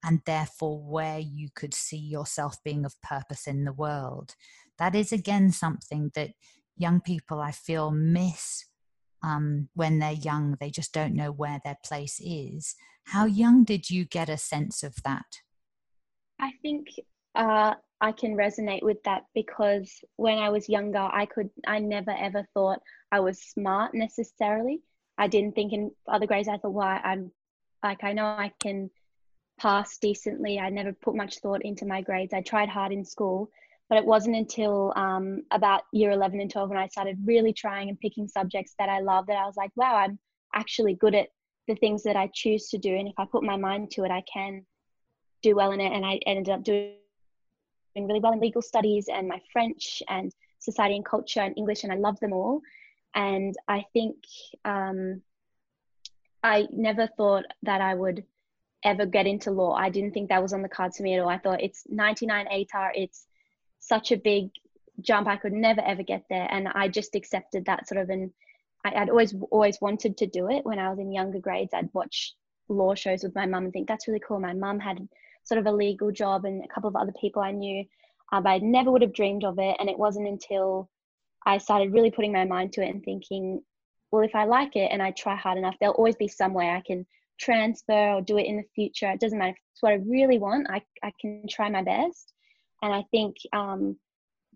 and 0.04 0.20
therefore 0.26 0.82
where 0.82 1.18
you 1.18 1.48
could 1.54 1.74
see 1.74 1.96
yourself 1.96 2.56
being 2.64 2.84
of 2.84 3.00
purpose 3.02 3.46
in 3.46 3.64
the 3.64 3.72
world 3.72 4.34
that 4.78 4.94
is 4.94 5.12
again 5.12 5.50
something 5.52 6.10
that 6.14 6.30
young 6.76 7.00
people 7.00 7.40
I 7.40 7.52
feel 7.52 7.90
miss 7.90 8.66
um, 9.22 9.68
when 9.74 9.98
they're 9.98 10.12
young. 10.12 10.56
They 10.58 10.70
just 10.70 10.92
don't 10.92 11.14
know 11.14 11.30
where 11.30 11.60
their 11.64 11.78
place 11.84 12.20
is. 12.20 12.74
How 13.06 13.26
young 13.26 13.64
did 13.64 13.90
you 13.90 14.04
get 14.04 14.28
a 14.28 14.36
sense 14.36 14.82
of 14.82 14.94
that? 15.04 15.26
I 16.40 16.52
think 16.62 16.88
uh, 17.34 17.74
I 18.00 18.12
can 18.12 18.36
resonate 18.36 18.82
with 18.82 19.02
that 19.04 19.24
because 19.34 19.92
when 20.16 20.38
I 20.38 20.48
was 20.50 20.68
younger, 20.68 21.08
I 21.12 21.26
could, 21.26 21.50
I 21.66 21.78
never 21.78 22.10
ever 22.10 22.44
thought 22.54 22.80
I 23.12 23.20
was 23.20 23.40
smart 23.40 23.94
necessarily. 23.94 24.82
I 25.18 25.28
didn't 25.28 25.54
think 25.54 25.72
in 25.72 25.90
other 26.08 26.26
grades, 26.26 26.48
I 26.48 26.58
thought, 26.58 26.72
why 26.72 26.94
well, 26.94 27.02
I'm 27.04 27.32
like, 27.82 28.02
I 28.02 28.12
know 28.12 28.24
I 28.24 28.52
can 28.60 28.90
pass 29.60 29.98
decently. 29.98 30.58
I 30.58 30.70
never 30.70 30.92
put 30.92 31.14
much 31.14 31.38
thought 31.38 31.62
into 31.62 31.86
my 31.86 32.00
grades. 32.00 32.32
I 32.32 32.40
tried 32.40 32.68
hard 32.68 32.92
in 32.92 33.04
school, 33.04 33.50
but 33.92 33.98
it 33.98 34.06
wasn't 34.06 34.34
until 34.34 34.90
um, 34.96 35.42
about 35.50 35.82
year 35.92 36.12
11 36.12 36.40
and 36.40 36.50
12 36.50 36.70
when 36.70 36.78
I 36.78 36.86
started 36.86 37.18
really 37.26 37.52
trying 37.52 37.90
and 37.90 38.00
picking 38.00 38.26
subjects 38.26 38.74
that 38.78 38.88
I 38.88 39.00
love 39.00 39.26
that 39.26 39.36
I 39.36 39.44
was 39.44 39.58
like, 39.58 39.70
wow, 39.76 39.96
I'm 39.96 40.18
actually 40.54 40.94
good 40.94 41.14
at 41.14 41.28
the 41.68 41.74
things 41.74 42.02
that 42.04 42.16
I 42.16 42.30
choose 42.32 42.70
to 42.70 42.78
do. 42.78 42.96
And 42.96 43.06
if 43.06 43.12
I 43.18 43.26
put 43.26 43.42
my 43.42 43.58
mind 43.58 43.90
to 43.90 44.04
it, 44.04 44.10
I 44.10 44.22
can 44.22 44.64
do 45.42 45.54
well 45.54 45.72
in 45.72 45.80
it. 45.82 45.92
And 45.92 46.06
I 46.06 46.18
ended 46.24 46.48
up 46.48 46.64
doing 46.64 46.94
really 47.94 48.18
well 48.18 48.32
in 48.32 48.40
legal 48.40 48.62
studies 48.62 49.08
and 49.12 49.28
my 49.28 49.42
French 49.52 50.02
and 50.08 50.32
society 50.58 50.96
and 50.96 51.04
culture 51.04 51.40
and 51.40 51.58
English, 51.58 51.84
and 51.84 51.92
I 51.92 51.96
love 51.96 52.18
them 52.20 52.32
all. 52.32 52.62
And 53.14 53.54
I 53.68 53.84
think 53.92 54.16
um, 54.64 55.20
I 56.42 56.66
never 56.72 57.08
thought 57.08 57.44
that 57.64 57.82
I 57.82 57.94
would 57.94 58.24
ever 58.84 59.04
get 59.04 59.26
into 59.26 59.50
law. 59.50 59.74
I 59.74 59.90
didn't 59.90 60.12
think 60.14 60.30
that 60.30 60.40
was 60.40 60.54
on 60.54 60.62
the 60.62 60.68
cards 60.70 60.96
for 60.96 61.02
me 61.02 61.12
at 61.12 61.20
all. 61.20 61.28
I 61.28 61.36
thought 61.36 61.60
it's 61.60 61.84
99 61.90 62.46
ATAR, 62.46 62.92
it's 62.94 63.26
such 63.82 64.12
a 64.12 64.16
big 64.16 64.50
jump. 65.00 65.26
I 65.28 65.36
could 65.36 65.52
never 65.52 65.80
ever 65.80 66.02
get 66.02 66.24
there, 66.30 66.46
and 66.50 66.68
I 66.68 66.88
just 66.88 67.14
accepted 67.14 67.66
that 67.66 67.88
sort 67.88 68.00
of. 68.00 68.10
And 68.10 68.30
I, 68.84 69.00
would 69.00 69.10
always 69.10 69.34
always 69.50 69.80
wanted 69.80 70.16
to 70.18 70.26
do 70.26 70.48
it 70.50 70.64
when 70.64 70.78
I 70.78 70.88
was 70.88 70.98
in 70.98 71.12
younger 71.12 71.40
grades. 71.40 71.74
I'd 71.74 71.92
watch 71.92 72.34
law 72.68 72.94
shows 72.94 73.22
with 73.22 73.34
my 73.34 73.46
mum 73.46 73.64
and 73.64 73.72
think 73.72 73.88
that's 73.88 74.08
really 74.08 74.22
cool. 74.26 74.40
My 74.40 74.54
mum 74.54 74.78
had 74.78 75.06
sort 75.44 75.58
of 75.58 75.66
a 75.66 75.72
legal 75.72 76.12
job, 76.12 76.44
and 76.44 76.64
a 76.64 76.68
couple 76.68 76.88
of 76.88 76.96
other 76.96 77.12
people 77.20 77.42
I 77.42 77.50
knew, 77.50 77.84
uh, 78.32 78.40
but 78.40 78.50
I 78.50 78.58
never 78.58 78.90
would 78.90 79.02
have 79.02 79.12
dreamed 79.12 79.44
of 79.44 79.58
it. 79.58 79.76
And 79.78 79.90
it 79.90 79.98
wasn't 79.98 80.28
until 80.28 80.88
I 81.44 81.58
started 81.58 81.92
really 81.92 82.10
putting 82.10 82.32
my 82.32 82.44
mind 82.44 82.72
to 82.74 82.82
it 82.82 82.90
and 82.90 83.04
thinking, 83.04 83.62
well, 84.10 84.22
if 84.22 84.34
I 84.34 84.44
like 84.44 84.76
it 84.76 84.90
and 84.92 85.02
I 85.02 85.10
try 85.10 85.34
hard 85.34 85.58
enough, 85.58 85.74
there'll 85.80 85.94
always 85.94 86.16
be 86.16 86.28
some 86.28 86.54
way 86.54 86.68
I 86.68 86.82
can 86.86 87.06
transfer 87.40 88.12
or 88.12 88.20
do 88.20 88.38
it 88.38 88.46
in 88.46 88.58
the 88.58 88.64
future. 88.74 89.10
It 89.10 89.20
doesn't 89.20 89.38
matter 89.38 89.50
if 89.50 89.56
it's 89.72 89.82
what 89.82 89.92
I 89.92 89.96
really 90.06 90.38
want. 90.38 90.68
I, 90.70 90.82
I 91.02 91.12
can 91.20 91.44
try 91.48 91.68
my 91.68 91.82
best. 91.82 92.31
And 92.82 92.92
I 92.92 93.04
think 93.10 93.36
um, 93.52 93.96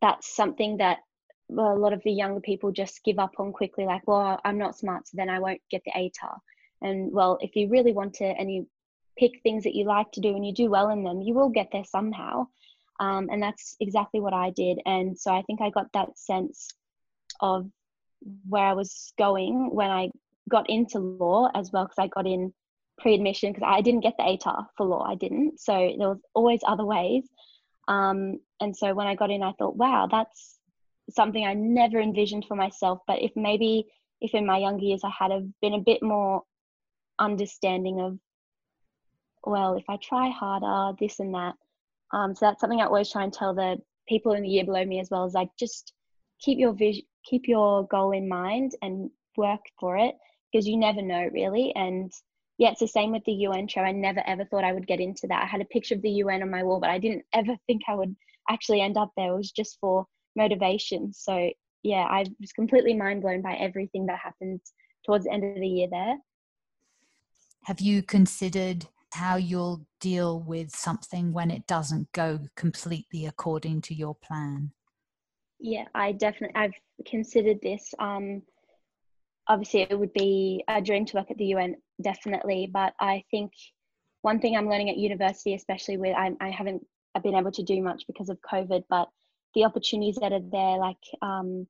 that's 0.00 0.34
something 0.34 0.78
that 0.78 0.98
a 1.50 1.52
lot 1.54 1.92
of 1.92 2.02
the 2.02 2.12
younger 2.12 2.40
people 2.40 2.72
just 2.72 3.04
give 3.04 3.18
up 3.18 3.32
on 3.38 3.52
quickly, 3.52 3.84
like, 3.84 4.06
well, 4.06 4.40
I'm 4.44 4.58
not 4.58 4.76
smart, 4.76 5.06
so 5.06 5.12
then 5.14 5.30
I 5.30 5.38
won't 5.38 5.60
get 5.70 5.82
the 5.84 5.92
ATAR. 5.92 6.38
And 6.82 7.12
well, 7.12 7.38
if 7.40 7.54
you 7.56 7.68
really 7.68 7.92
want 7.92 8.14
to 8.14 8.24
and 8.24 8.52
you 8.52 8.68
pick 9.16 9.40
things 9.42 9.64
that 9.64 9.74
you 9.74 9.84
like 9.84 10.10
to 10.12 10.20
do 10.20 10.34
and 10.34 10.44
you 10.44 10.52
do 10.52 10.68
well 10.68 10.90
in 10.90 11.04
them, 11.04 11.22
you 11.22 11.34
will 11.34 11.48
get 11.48 11.68
there 11.72 11.84
somehow. 11.84 12.48
Um, 12.98 13.28
and 13.30 13.42
that's 13.42 13.76
exactly 13.80 14.20
what 14.20 14.34
I 14.34 14.50
did. 14.50 14.80
And 14.86 15.18
so 15.18 15.32
I 15.32 15.42
think 15.42 15.60
I 15.60 15.70
got 15.70 15.92
that 15.92 16.18
sense 16.18 16.68
of 17.40 17.70
where 18.48 18.64
I 18.64 18.72
was 18.72 19.12
going 19.18 19.70
when 19.72 19.90
I 19.90 20.10
got 20.48 20.68
into 20.68 20.98
law 20.98 21.50
as 21.54 21.70
well, 21.72 21.84
because 21.84 21.98
I 21.98 22.08
got 22.08 22.26
in 22.26 22.52
pre 22.98 23.14
admission 23.14 23.52
because 23.52 23.68
I 23.70 23.80
didn't 23.80 24.00
get 24.00 24.16
the 24.16 24.24
ATAR 24.24 24.66
for 24.76 24.86
law. 24.86 25.04
I 25.04 25.14
didn't. 25.14 25.60
So 25.60 25.72
there 25.98 26.08
was 26.08 26.20
always 26.34 26.60
other 26.66 26.84
ways. 26.84 27.28
Um, 27.88 28.40
and 28.60 28.76
so 28.76 28.94
when 28.94 29.06
I 29.06 29.14
got 29.14 29.30
in, 29.30 29.42
I 29.42 29.52
thought, 29.52 29.76
wow, 29.76 30.08
that's 30.10 30.58
something 31.10 31.44
I 31.44 31.54
never 31.54 32.00
envisioned 32.00 32.44
for 32.46 32.56
myself. 32.56 33.00
But 33.06 33.22
if 33.22 33.32
maybe 33.36 33.86
if 34.20 34.34
in 34.34 34.46
my 34.46 34.58
younger 34.58 34.84
years 34.84 35.02
I 35.04 35.10
had 35.10 35.30
have 35.30 35.46
been 35.60 35.74
a 35.74 35.80
bit 35.80 36.02
more 36.02 36.42
understanding 37.18 38.00
of, 38.00 38.18
well, 39.44 39.74
if 39.74 39.84
I 39.88 39.96
try 39.96 40.30
harder, 40.30 40.96
this 40.98 41.20
and 41.20 41.34
that. 41.34 41.54
Um, 42.12 42.34
so 42.34 42.46
that's 42.46 42.60
something 42.60 42.80
I 42.80 42.86
always 42.86 43.10
try 43.10 43.24
and 43.24 43.32
tell 43.32 43.54
the 43.54 43.76
people 44.08 44.32
in 44.32 44.42
the 44.42 44.48
year 44.48 44.64
below 44.64 44.84
me 44.84 45.00
as 45.00 45.10
well. 45.10 45.24
Is 45.24 45.34
like 45.34 45.50
just 45.58 45.92
keep 46.40 46.58
your 46.58 46.72
vision, 46.72 47.04
keep 47.24 47.46
your 47.46 47.86
goal 47.88 48.12
in 48.12 48.28
mind, 48.28 48.72
and 48.82 49.10
work 49.36 49.60
for 49.78 49.96
it 49.96 50.14
because 50.50 50.66
you 50.66 50.76
never 50.76 51.02
know 51.02 51.28
really. 51.32 51.74
And 51.74 52.12
yeah, 52.58 52.70
it's 52.70 52.80
the 52.80 52.88
same 52.88 53.12
with 53.12 53.24
the 53.24 53.32
UN 53.32 53.68
show. 53.68 53.82
I 53.82 53.92
never 53.92 54.22
ever 54.26 54.44
thought 54.44 54.64
I 54.64 54.72
would 54.72 54.86
get 54.86 55.00
into 55.00 55.26
that. 55.28 55.42
I 55.42 55.46
had 55.46 55.60
a 55.60 55.66
picture 55.66 55.94
of 55.94 56.02
the 56.02 56.10
UN 56.10 56.42
on 56.42 56.50
my 56.50 56.62
wall, 56.62 56.80
but 56.80 56.90
I 56.90 56.98
didn't 56.98 57.24
ever 57.34 57.56
think 57.66 57.82
I 57.88 57.94
would 57.94 58.14
actually 58.48 58.80
end 58.80 58.96
up 58.96 59.10
there. 59.16 59.32
It 59.32 59.36
was 59.36 59.52
just 59.52 59.78
for 59.80 60.06
motivation. 60.36 61.12
So 61.12 61.50
yeah, 61.82 62.06
I 62.08 62.24
was 62.40 62.52
completely 62.52 62.94
mind 62.94 63.22
blown 63.22 63.42
by 63.42 63.54
everything 63.54 64.06
that 64.06 64.18
happened 64.18 64.60
towards 65.04 65.24
the 65.24 65.32
end 65.32 65.44
of 65.44 65.60
the 65.60 65.66
year 65.66 65.88
there. 65.90 66.16
Have 67.64 67.80
you 67.80 68.02
considered 68.02 68.86
how 69.12 69.36
you'll 69.36 69.86
deal 70.00 70.40
with 70.40 70.70
something 70.70 71.32
when 71.32 71.50
it 71.50 71.66
doesn't 71.66 72.10
go 72.12 72.40
completely 72.54 73.26
according 73.26 73.80
to 73.82 73.94
your 73.94 74.14
plan? 74.14 74.72
Yeah, 75.58 75.84
I 75.94 76.12
definitely 76.12 76.54
I've 76.54 76.74
considered 77.06 77.58
this. 77.62 77.92
Um, 77.98 78.42
obviously 79.48 79.82
it 79.82 79.98
would 79.98 80.12
be 80.12 80.64
a 80.68 80.80
dream 80.80 81.06
to 81.06 81.16
work 81.16 81.30
at 81.30 81.38
the 81.38 81.46
UN 81.46 81.76
definitely 82.02 82.68
but 82.72 82.94
I 83.00 83.24
think 83.30 83.52
one 84.22 84.40
thing 84.40 84.56
I'm 84.56 84.68
learning 84.68 84.90
at 84.90 84.96
university 84.96 85.54
especially 85.54 85.96
with 85.96 86.16
I, 86.16 86.32
I 86.40 86.50
haven't 86.50 86.84
been 87.22 87.34
able 87.34 87.52
to 87.52 87.62
do 87.62 87.82
much 87.82 88.04
because 88.06 88.28
of 88.28 88.38
COVID 88.40 88.84
but 88.90 89.08
the 89.54 89.64
opportunities 89.64 90.18
that 90.20 90.32
are 90.32 90.40
there 90.52 90.78
like 90.78 90.98
um, 91.22 91.66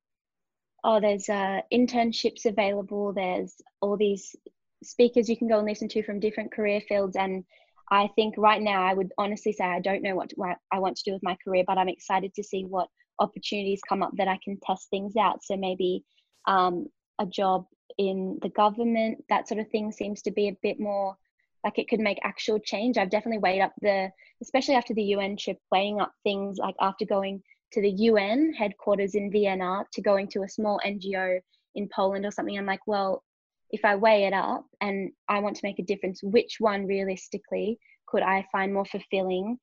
oh 0.83 0.99
there's 0.99 1.29
uh, 1.29 1.61
internships 1.73 2.45
available 2.45 3.13
there's 3.13 3.55
all 3.81 3.97
these 3.97 4.35
speakers 4.83 5.29
you 5.29 5.37
can 5.37 5.47
go 5.47 5.57
and 5.57 5.67
listen 5.67 5.87
to 5.89 6.03
from 6.03 6.19
different 6.19 6.51
career 6.51 6.81
fields 6.81 7.15
and 7.15 7.43
I 7.89 8.09
think 8.15 8.35
right 8.37 8.61
now 8.61 8.85
I 8.85 8.93
would 8.93 9.13
honestly 9.17 9.53
say 9.53 9.63
I 9.63 9.79
don't 9.79 10.03
know 10.03 10.15
what, 10.15 10.31
what 10.35 10.57
I 10.71 10.79
want 10.79 10.97
to 10.97 11.03
do 11.05 11.13
with 11.13 11.23
my 11.23 11.37
career 11.43 11.63
but 11.65 11.77
I'm 11.77 11.89
excited 11.89 12.33
to 12.33 12.43
see 12.43 12.63
what 12.63 12.89
opportunities 13.19 13.81
come 13.87 14.03
up 14.03 14.11
that 14.17 14.27
I 14.27 14.39
can 14.43 14.59
test 14.61 14.89
things 14.89 15.15
out. 15.15 15.43
So 15.43 15.57
maybe 15.57 16.03
um, 16.47 16.87
a 17.19 17.25
job 17.25 17.65
in 17.97 18.39
the 18.41 18.49
government, 18.49 19.23
that 19.29 19.47
sort 19.47 19.59
of 19.59 19.69
thing 19.69 19.91
seems 19.91 20.21
to 20.23 20.31
be 20.31 20.47
a 20.47 20.57
bit 20.61 20.79
more 20.79 21.17
like 21.63 21.79
it 21.79 21.89
could 21.89 21.99
make 21.99 22.19
actual 22.23 22.59
change. 22.59 22.97
I've 22.97 23.09
definitely 23.09 23.39
weighed 23.39 23.61
up 23.61 23.73
the, 23.81 24.09
especially 24.41 24.75
after 24.75 24.93
the 24.93 25.03
UN 25.03 25.35
trip, 25.37 25.57
weighing 25.71 25.99
up 25.99 26.11
things 26.23 26.57
like 26.57 26.75
after 26.79 27.05
going 27.05 27.41
to 27.73 27.81
the 27.81 27.89
UN 27.89 28.53
headquarters 28.53 29.15
in 29.15 29.31
Vienna 29.31 29.83
to 29.93 30.01
going 30.01 30.27
to 30.29 30.43
a 30.43 30.49
small 30.49 30.79
NGO 30.85 31.39
in 31.75 31.89
Poland 31.93 32.25
or 32.25 32.31
something. 32.31 32.57
I'm 32.57 32.65
like, 32.65 32.85
well, 32.87 33.23
if 33.71 33.83
I 33.83 33.95
weigh 33.95 34.25
it 34.25 34.33
up 34.33 34.65
and 34.81 35.11
I 35.27 35.39
want 35.39 35.55
to 35.57 35.65
make 35.65 35.79
a 35.79 35.83
difference, 35.83 36.23
which 36.23 36.57
one 36.59 36.85
realistically 36.85 37.79
could 38.07 38.23
I 38.23 38.45
find 38.51 38.73
more 38.73 38.85
fulfilling 38.85 39.57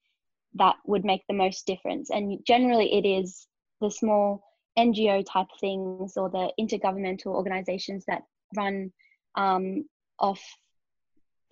that 0.55 0.77
would 0.85 1.05
make 1.05 1.23
the 1.29 1.35
most 1.35 1.67
difference? 1.67 2.11
And 2.11 2.39
generally, 2.47 2.93
it 2.95 3.07
is 3.07 3.47
the 3.81 3.91
small 3.91 4.43
NGO 4.79 5.25
type 5.27 5.47
things 5.61 6.17
or 6.17 6.29
the 6.29 6.53
intergovernmental 6.59 7.27
organizations 7.27 8.05
that 8.07 8.23
run 8.57 8.93
um, 9.35 9.85
off 10.19 10.43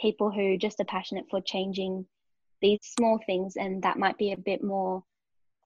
people 0.00 0.30
who 0.30 0.58
just 0.58 0.80
are 0.80 0.84
passionate 0.84 1.24
for 1.30 1.40
changing 1.40 2.06
these 2.60 2.80
small 2.82 3.18
things, 3.26 3.56
and 3.56 3.82
that 3.82 3.98
might 3.98 4.18
be 4.18 4.32
a 4.32 4.36
bit 4.36 4.62
more 4.62 5.02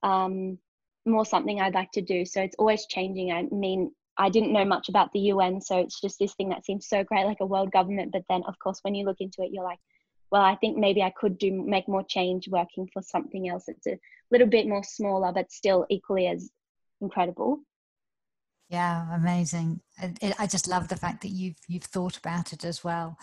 um, 0.03 0.57
more 1.05 1.25
something 1.25 1.59
I'd 1.59 1.73
like 1.73 1.91
to 1.93 2.01
do. 2.01 2.25
So 2.25 2.41
it's 2.41 2.55
always 2.59 2.85
changing. 2.87 3.31
I 3.31 3.43
mean, 3.43 3.91
I 4.17 4.29
didn't 4.29 4.51
know 4.51 4.65
much 4.65 4.89
about 4.89 5.11
the 5.13 5.19
UN, 5.31 5.61
so 5.61 5.77
it's 5.77 6.01
just 6.01 6.19
this 6.19 6.33
thing 6.35 6.49
that 6.49 6.65
seems 6.65 6.87
so 6.87 7.03
great, 7.03 7.25
like 7.25 7.39
a 7.39 7.45
world 7.45 7.71
government. 7.71 8.11
But 8.11 8.23
then, 8.29 8.43
of 8.47 8.57
course, 8.59 8.79
when 8.81 8.95
you 8.95 9.05
look 9.05 9.17
into 9.19 9.41
it, 9.43 9.51
you're 9.51 9.63
like, 9.63 9.79
well, 10.31 10.41
I 10.41 10.55
think 10.55 10.77
maybe 10.77 11.01
I 11.01 11.11
could 11.11 11.37
do 11.37 11.51
make 11.51 11.87
more 11.87 12.03
change 12.03 12.49
working 12.49 12.89
for 12.91 13.01
something 13.01 13.47
else. 13.47 13.65
It's 13.67 13.87
a 13.87 13.97
little 14.31 14.47
bit 14.47 14.67
more 14.67 14.83
smaller, 14.83 15.31
but 15.31 15.51
still 15.51 15.85
equally 15.89 16.27
as 16.27 16.49
incredible. 17.01 17.59
Yeah, 18.69 19.15
amazing. 19.15 19.81
I, 20.01 20.33
I 20.39 20.47
just 20.47 20.67
love 20.67 20.89
the 20.89 20.97
fact 20.97 21.21
that 21.21 21.29
you've 21.29 21.55
you've 21.67 21.83
thought 21.83 22.17
about 22.17 22.51
it 22.51 22.65
as 22.65 22.83
well. 22.83 23.17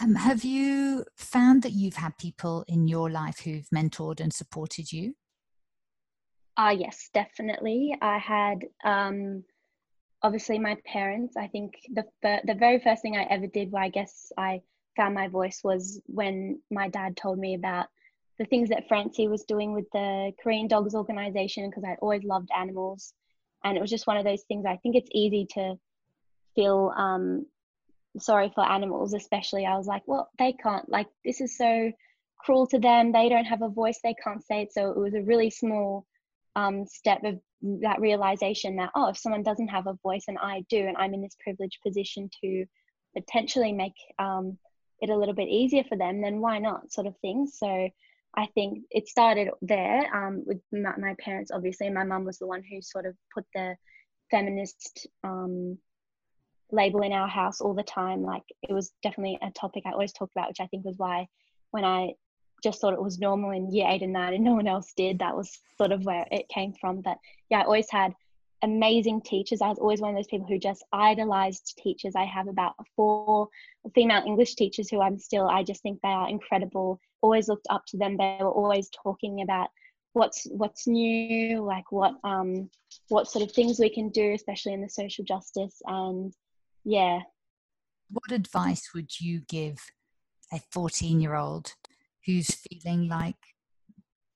Um, 0.00 0.14
have 0.14 0.44
you 0.44 1.04
found 1.16 1.62
that 1.62 1.72
you've 1.72 1.96
had 1.96 2.18
people 2.18 2.64
in 2.68 2.86
your 2.86 3.10
life 3.10 3.40
who've 3.40 3.68
mentored 3.74 4.20
and 4.20 4.32
supported 4.32 4.92
you? 4.92 5.14
Ah, 6.58 6.68
uh, 6.68 6.70
yes, 6.70 7.08
definitely. 7.14 7.96
I 8.02 8.18
had 8.18 8.64
um, 8.84 9.42
obviously 10.22 10.58
my 10.58 10.76
parents. 10.84 11.36
I 11.36 11.46
think 11.48 11.74
the 11.92 12.04
the 12.22 12.56
very 12.58 12.78
first 12.78 13.02
thing 13.02 13.16
I 13.16 13.24
ever 13.24 13.46
did, 13.46 13.72
where 13.72 13.82
I 13.82 13.88
guess 13.88 14.32
I 14.36 14.60
found 14.96 15.14
my 15.14 15.28
voice, 15.28 15.60
was 15.64 16.00
when 16.06 16.60
my 16.70 16.88
dad 16.88 17.16
told 17.16 17.38
me 17.38 17.54
about 17.54 17.86
the 18.38 18.44
things 18.44 18.68
that 18.68 18.88
Francie 18.88 19.28
was 19.28 19.44
doing 19.44 19.72
with 19.72 19.86
the 19.92 20.32
Korean 20.42 20.68
Dogs 20.68 20.94
organization 20.94 21.68
because 21.68 21.84
I'd 21.84 21.98
always 22.00 22.24
loved 22.24 22.50
animals, 22.56 23.14
and 23.64 23.76
it 23.76 23.80
was 23.80 23.90
just 23.90 24.06
one 24.06 24.16
of 24.16 24.24
those 24.24 24.42
things. 24.48 24.64
I 24.66 24.76
think 24.76 24.96
it's 24.96 25.10
easy 25.12 25.46
to 25.54 25.74
feel 26.54 26.92
um, 26.96 27.46
sorry 28.18 28.52
for 28.54 28.64
animals, 28.64 29.14
especially. 29.14 29.66
I 29.66 29.76
was 29.76 29.86
like, 29.86 30.02
well, 30.06 30.28
they 30.38 30.52
can't, 30.52 30.88
like, 30.88 31.06
this 31.24 31.40
is 31.40 31.56
so 31.56 31.92
cruel 32.38 32.66
to 32.68 32.78
them. 32.78 33.12
They 33.12 33.28
don't 33.28 33.44
have 33.44 33.62
a 33.62 33.68
voice, 33.68 33.98
they 34.02 34.14
can't 34.22 34.44
say 34.44 34.62
it. 34.62 34.72
So 34.72 34.90
it 34.90 34.96
was 34.96 35.14
a 35.14 35.22
really 35.22 35.50
small 35.50 36.06
um, 36.54 36.86
step 36.86 37.24
of 37.24 37.40
that 37.62 38.00
realization 38.00 38.76
that, 38.76 38.90
oh, 38.94 39.08
if 39.08 39.18
someone 39.18 39.42
doesn't 39.42 39.68
have 39.68 39.86
a 39.86 39.98
voice 40.02 40.24
and 40.28 40.38
I 40.38 40.64
do, 40.68 40.78
and 40.86 40.96
I'm 40.96 41.14
in 41.14 41.22
this 41.22 41.36
privileged 41.42 41.78
position 41.84 42.30
to 42.42 42.64
potentially 43.16 43.72
make 43.72 43.94
um, 44.18 44.58
it 45.00 45.10
a 45.10 45.16
little 45.16 45.34
bit 45.34 45.48
easier 45.48 45.84
for 45.84 45.96
them, 45.96 46.20
then 46.20 46.40
why 46.40 46.58
not, 46.58 46.92
sort 46.92 47.06
of 47.06 47.16
thing. 47.18 47.48
So 47.52 47.88
I 48.36 48.46
think 48.54 48.84
it 48.90 49.08
started 49.08 49.48
there 49.62 50.14
um, 50.14 50.44
with 50.46 50.60
my, 50.70 50.94
my, 50.98 51.14
parents, 51.18 51.50
obviously. 51.50 51.88
My 51.88 52.04
mum 52.04 52.24
was 52.24 52.38
the 52.38 52.46
one 52.46 52.62
who 52.62 52.82
sort 52.82 53.06
of 53.06 53.14
put 53.34 53.44
the 53.54 53.76
feminist 54.30 55.06
um, 55.24 55.78
label 56.70 57.02
in 57.02 57.12
our 57.12 57.28
house 57.28 57.60
all 57.60 57.74
the 57.74 57.82
time. 57.82 58.22
Like 58.22 58.42
it 58.68 58.72
was 58.72 58.92
definitely 59.02 59.38
a 59.42 59.50
topic 59.52 59.84
I 59.86 59.92
always 59.92 60.12
talked 60.12 60.32
about, 60.36 60.48
which 60.48 60.60
I 60.60 60.66
think 60.66 60.84
was 60.84 60.98
why 60.98 61.26
when 61.70 61.84
I 61.84 62.12
just 62.62 62.80
thought 62.80 62.94
it 62.94 63.02
was 63.02 63.18
normal 63.18 63.50
in 63.50 63.72
year 63.72 63.86
eight 63.88 64.02
and 64.02 64.12
nine 64.12 64.34
and 64.34 64.44
no 64.44 64.54
one 64.54 64.68
else 64.68 64.92
did, 64.96 65.18
that 65.18 65.36
was 65.36 65.58
sort 65.78 65.92
of 65.92 66.04
where 66.04 66.26
it 66.30 66.48
came 66.48 66.72
from. 66.72 67.00
But 67.00 67.18
yeah, 67.50 67.60
I 67.60 67.64
always 67.64 67.90
had 67.90 68.12
amazing 68.62 69.22
teachers. 69.22 69.60
I 69.60 69.68
was 69.68 69.78
always 69.78 70.00
one 70.00 70.10
of 70.10 70.16
those 70.16 70.26
people 70.26 70.46
who 70.46 70.58
just 70.58 70.84
idolized 70.92 71.78
teachers. 71.78 72.14
I 72.16 72.24
have 72.24 72.48
about 72.48 72.74
four 72.94 73.48
female 73.94 74.22
English 74.26 74.54
teachers 74.54 74.88
who 74.88 75.00
I'm 75.00 75.18
still, 75.18 75.48
I 75.48 75.62
just 75.62 75.82
think 75.82 76.00
they 76.02 76.08
are 76.08 76.28
incredible. 76.28 77.00
Always 77.20 77.48
looked 77.48 77.66
up 77.70 77.84
to 77.88 77.96
them. 77.96 78.16
They 78.16 78.38
were 78.40 78.50
always 78.50 78.90
talking 79.02 79.42
about 79.42 79.68
what's 80.12 80.46
what's 80.50 80.86
new, 80.86 81.62
like 81.62 81.92
what 81.92 82.14
um 82.24 82.70
what 83.08 83.28
sort 83.28 83.44
of 83.44 83.52
things 83.52 83.78
we 83.78 83.90
can 83.90 84.08
do, 84.08 84.32
especially 84.32 84.72
in 84.72 84.80
the 84.80 84.88
social 84.88 85.24
justice 85.24 85.80
and 85.86 86.32
yeah. 86.84 87.20
What 88.10 88.32
advice 88.32 88.90
would 88.94 89.20
you 89.20 89.40
give 89.48 89.78
a 90.52 90.60
14 90.70 91.20
year 91.20 91.34
old 91.34 91.74
who's 92.24 92.54
feeling 92.54 93.08
like 93.08 93.36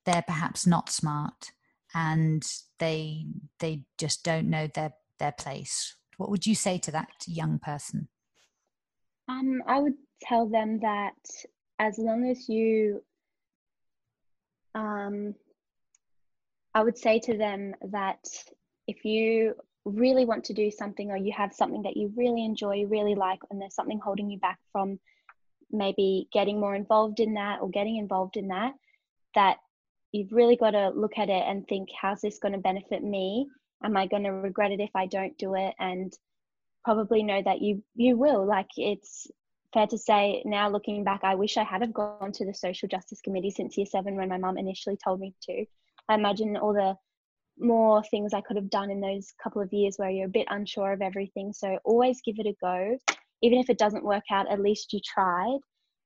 they're 0.05 0.25
perhaps 0.27 0.67
not 0.67 0.91
smart 0.91 1.53
and 1.95 2.45
they 2.79 3.27
they 3.59 3.83
just 3.99 4.25
don't 4.25 4.49
know 4.49 4.69
their 4.75 4.93
their 5.19 5.33
place. 5.33 5.97
What 6.17 6.31
would 6.31 6.47
you 6.47 6.55
say 6.55 6.79
to 6.79 6.91
that 6.93 7.09
young 7.27 7.59
person? 7.59 8.09
Um 9.29 9.63
i 9.67 9.79
would 9.79 9.95
tell 10.23 10.47
them 10.47 10.81
that 10.81 11.15
as 11.79 11.99
long 11.99 12.29
as 12.29 12.49
you 12.49 13.03
um 14.75 15.35
i 16.75 16.83
would 16.83 16.99
say 16.99 17.19
to 17.21 17.37
them 17.39 17.75
that 17.91 18.19
if 18.87 19.05
you 19.05 19.55
really 19.85 20.25
want 20.25 20.45
to 20.45 20.53
do 20.53 20.71
something 20.71 21.11
or 21.11 21.17
you 21.17 21.33
have 21.33 21.53
something 21.55 21.83
that 21.83 21.97
you 21.97 22.13
really 22.17 22.45
enjoy, 22.45 22.85
really 22.87 23.15
like, 23.15 23.41
and 23.51 23.61
there's 23.61 23.75
something 23.75 23.99
holding 23.99 24.31
you 24.31 24.39
back 24.39 24.59
from 24.73 24.99
maybe 25.71 26.29
getting 26.33 26.61
more 26.61 26.75
involved 26.75 27.21
in 27.21 27.35
that 27.35 27.61
or 27.61 27.71
getting 27.71 27.97
involved 27.97 28.37
in 28.37 28.49
that, 28.49 28.75
that 29.35 29.59
you've 30.13 30.33
really 30.33 30.57
got 30.57 30.73
to 30.73 30.91
look 30.91 31.19
at 31.19 31.29
it 31.29 31.45
and 31.47 31.67
think, 31.67 31.89
how's 32.01 32.21
this 32.21 32.39
going 32.39 32.53
to 32.53 32.59
benefit 32.59 33.03
me? 33.03 33.49
Am 33.83 33.97
I 33.97 34.07
going 34.07 34.25
to 34.25 34.31
regret 34.31 34.73
it 34.73 34.81
if 34.81 34.91
I 34.95 35.07
don't 35.07 35.37
do 35.39 35.55
it? 35.55 35.75
And 35.79 36.13
probably 36.85 37.23
know 37.23 37.43
that 37.43 37.61
you 37.61 37.83
you 37.95 38.17
will. 38.17 38.47
Like 38.47 38.69
it's 38.77 39.27
fair 39.73 39.87
to 39.87 39.99
say 39.99 40.43
now 40.45 40.69
looking 40.69 41.05
back, 41.05 41.21
I 41.23 41.35
wish 41.35 41.57
I 41.57 41.65
had 41.65 41.83
have 41.83 41.95
gone 41.95 42.33
to 42.33 42.45
the 42.45 42.55
social 42.55 42.89
justice 42.89 43.21
committee 43.21 43.51
since 43.51 43.77
year 43.77 43.87
seven 43.87 44.17
when 44.17 44.29
my 44.29 44.39
mum 44.39 44.59
initially 44.59 44.97
told 44.97 45.21
me 45.21 45.35
to. 45.43 45.65
I 46.09 46.15
imagine 46.15 46.57
all 46.57 46.73
the 46.73 46.97
more 47.59 48.03
things 48.05 48.33
I 48.33 48.41
could 48.41 48.57
have 48.57 48.71
done 48.71 48.91
in 48.91 49.01
those 49.01 49.33
couple 49.43 49.63
of 49.63 49.73
years 49.73 49.97
where 49.97 50.11
you're 50.11 50.27
a 50.27 50.31
bit 50.31 50.47
unsure 50.51 50.93
of 50.93 51.03
everything. 51.03 51.53
So 51.53 51.79
always 51.85 52.21
give 52.25 52.37
it 52.39 52.47
a 52.47 52.55
go. 52.61 52.99
Even 53.43 53.59
if 53.59 53.71
it 53.71 53.79
doesn't 53.79 54.05
work 54.05 54.25
out, 54.31 54.51
at 54.51 54.61
least 54.61 54.93
you 54.93 55.01
tried. 55.01 55.61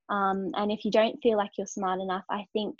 Um, 0.09 0.51
and 0.55 0.71
if 0.71 0.85
you 0.85 0.91
don't 0.91 1.21
feel 1.23 1.37
like 1.37 1.51
you're 1.57 1.67
smart 1.67 1.99
enough, 1.99 2.23
I 2.29 2.45
think, 2.53 2.75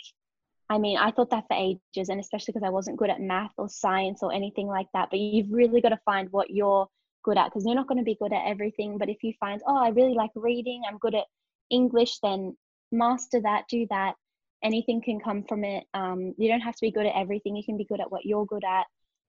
I 0.68 0.78
mean, 0.78 0.98
I 0.98 1.12
thought 1.12 1.30
that 1.30 1.44
for 1.48 1.56
ages, 1.56 2.08
and 2.08 2.20
especially 2.20 2.52
because 2.52 2.66
I 2.66 2.70
wasn't 2.70 2.96
good 2.96 3.10
at 3.10 3.20
math 3.20 3.52
or 3.56 3.68
science 3.68 4.22
or 4.22 4.32
anything 4.32 4.66
like 4.66 4.88
that. 4.94 5.08
But 5.10 5.20
you've 5.20 5.52
really 5.52 5.80
got 5.80 5.90
to 5.90 6.00
find 6.04 6.30
what 6.32 6.50
you're 6.50 6.88
good 7.22 7.38
at 7.38 7.46
because 7.46 7.64
you're 7.64 7.76
not 7.76 7.86
going 7.86 7.98
to 7.98 8.04
be 8.04 8.16
good 8.20 8.32
at 8.32 8.46
everything. 8.46 8.98
But 8.98 9.08
if 9.08 9.22
you 9.22 9.32
find, 9.38 9.60
oh, 9.66 9.76
I 9.76 9.88
really 9.88 10.14
like 10.14 10.30
reading, 10.34 10.82
I'm 10.88 10.98
good 10.98 11.14
at 11.14 11.26
English, 11.70 12.18
then 12.20 12.56
master 12.90 13.40
that, 13.42 13.64
do 13.68 13.86
that, 13.90 14.14
anything 14.62 15.02
can 15.02 15.20
come 15.20 15.44
from 15.44 15.64
it. 15.64 15.84
Um, 15.94 16.34
you 16.36 16.48
don't 16.48 16.60
have 16.60 16.74
to 16.74 16.80
be 16.80 16.90
good 16.90 17.06
at 17.06 17.16
everything. 17.16 17.56
You 17.56 17.64
can 17.64 17.76
be 17.76 17.84
good 17.84 18.00
at 18.00 18.10
what 18.10 18.24
you're 18.24 18.46
good 18.46 18.64
at. 18.64 18.86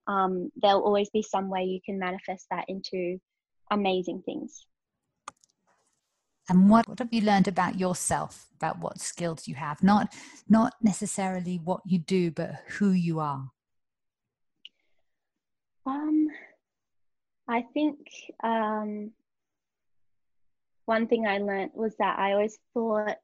Um, 0.08 0.52
there'll 0.56 0.84
always 0.84 1.10
be 1.10 1.22
some 1.22 1.50
way 1.50 1.66
you 1.66 1.82
can 1.86 2.00
manifest 2.00 2.48
that 2.50 2.66
into 2.68 3.20
amazing 3.70 4.24
things. 4.26 4.66
And 6.50 6.70
what, 6.70 6.88
what 6.88 7.00
have 7.00 7.14
you 7.14 7.22
learned 7.22 7.48
about 7.48 7.80
yourself, 7.80 8.48
about 8.56 8.80
what 8.80 9.00
skills 9.00 9.48
you 9.48 9.56
have? 9.56 9.84
Not 9.84 10.14
not 10.48 10.74
necessarily 10.82 11.60
what 11.64 11.82
you 11.86 12.00
do, 12.00 12.32
but 12.32 12.52
who 12.68 12.92
you 12.92 13.20
are. 13.20 13.52
Um, 15.86 16.28
I 17.50 17.64
think 17.74 17.98
um, 18.44 19.12
one 20.86 21.08
thing 21.08 21.28
I 21.28 21.40
learned 21.40 21.72
was 21.74 21.96
that 22.00 22.18
I 22.18 22.32
always 22.34 22.58
thought 22.74 23.18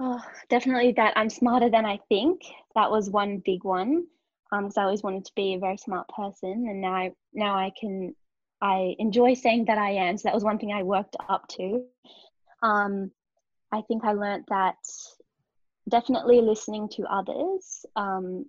Oh, 0.00 0.20
definitely 0.48 0.92
that 0.92 1.12
I'm 1.16 1.30
smarter 1.30 1.70
than 1.70 1.84
I 1.84 1.98
think. 2.08 2.40
That 2.74 2.90
was 2.90 3.10
one 3.10 3.42
big 3.44 3.62
one. 3.62 4.06
Um, 4.50 4.64
because 4.64 4.76
I 4.76 4.82
always 4.82 5.02
wanted 5.02 5.24
to 5.26 5.32
be 5.34 5.54
a 5.54 5.58
very 5.58 5.76
smart 5.76 6.08
person, 6.08 6.66
and 6.68 6.80
now 6.80 6.92
I 6.92 7.12
now 7.32 7.56
I 7.56 7.70
can 7.78 8.14
I 8.60 8.96
enjoy 8.98 9.34
saying 9.34 9.66
that 9.66 9.78
I 9.78 9.90
am. 9.92 10.18
So 10.18 10.22
that 10.24 10.34
was 10.34 10.44
one 10.44 10.58
thing 10.58 10.72
I 10.72 10.82
worked 10.82 11.16
up 11.28 11.48
to. 11.56 11.84
Um, 12.62 13.10
I 13.72 13.82
think 13.82 14.04
I 14.04 14.12
learned 14.12 14.44
that 14.48 14.76
definitely 15.88 16.40
listening 16.40 16.88
to 16.90 17.04
others, 17.04 17.84
um, 17.96 18.46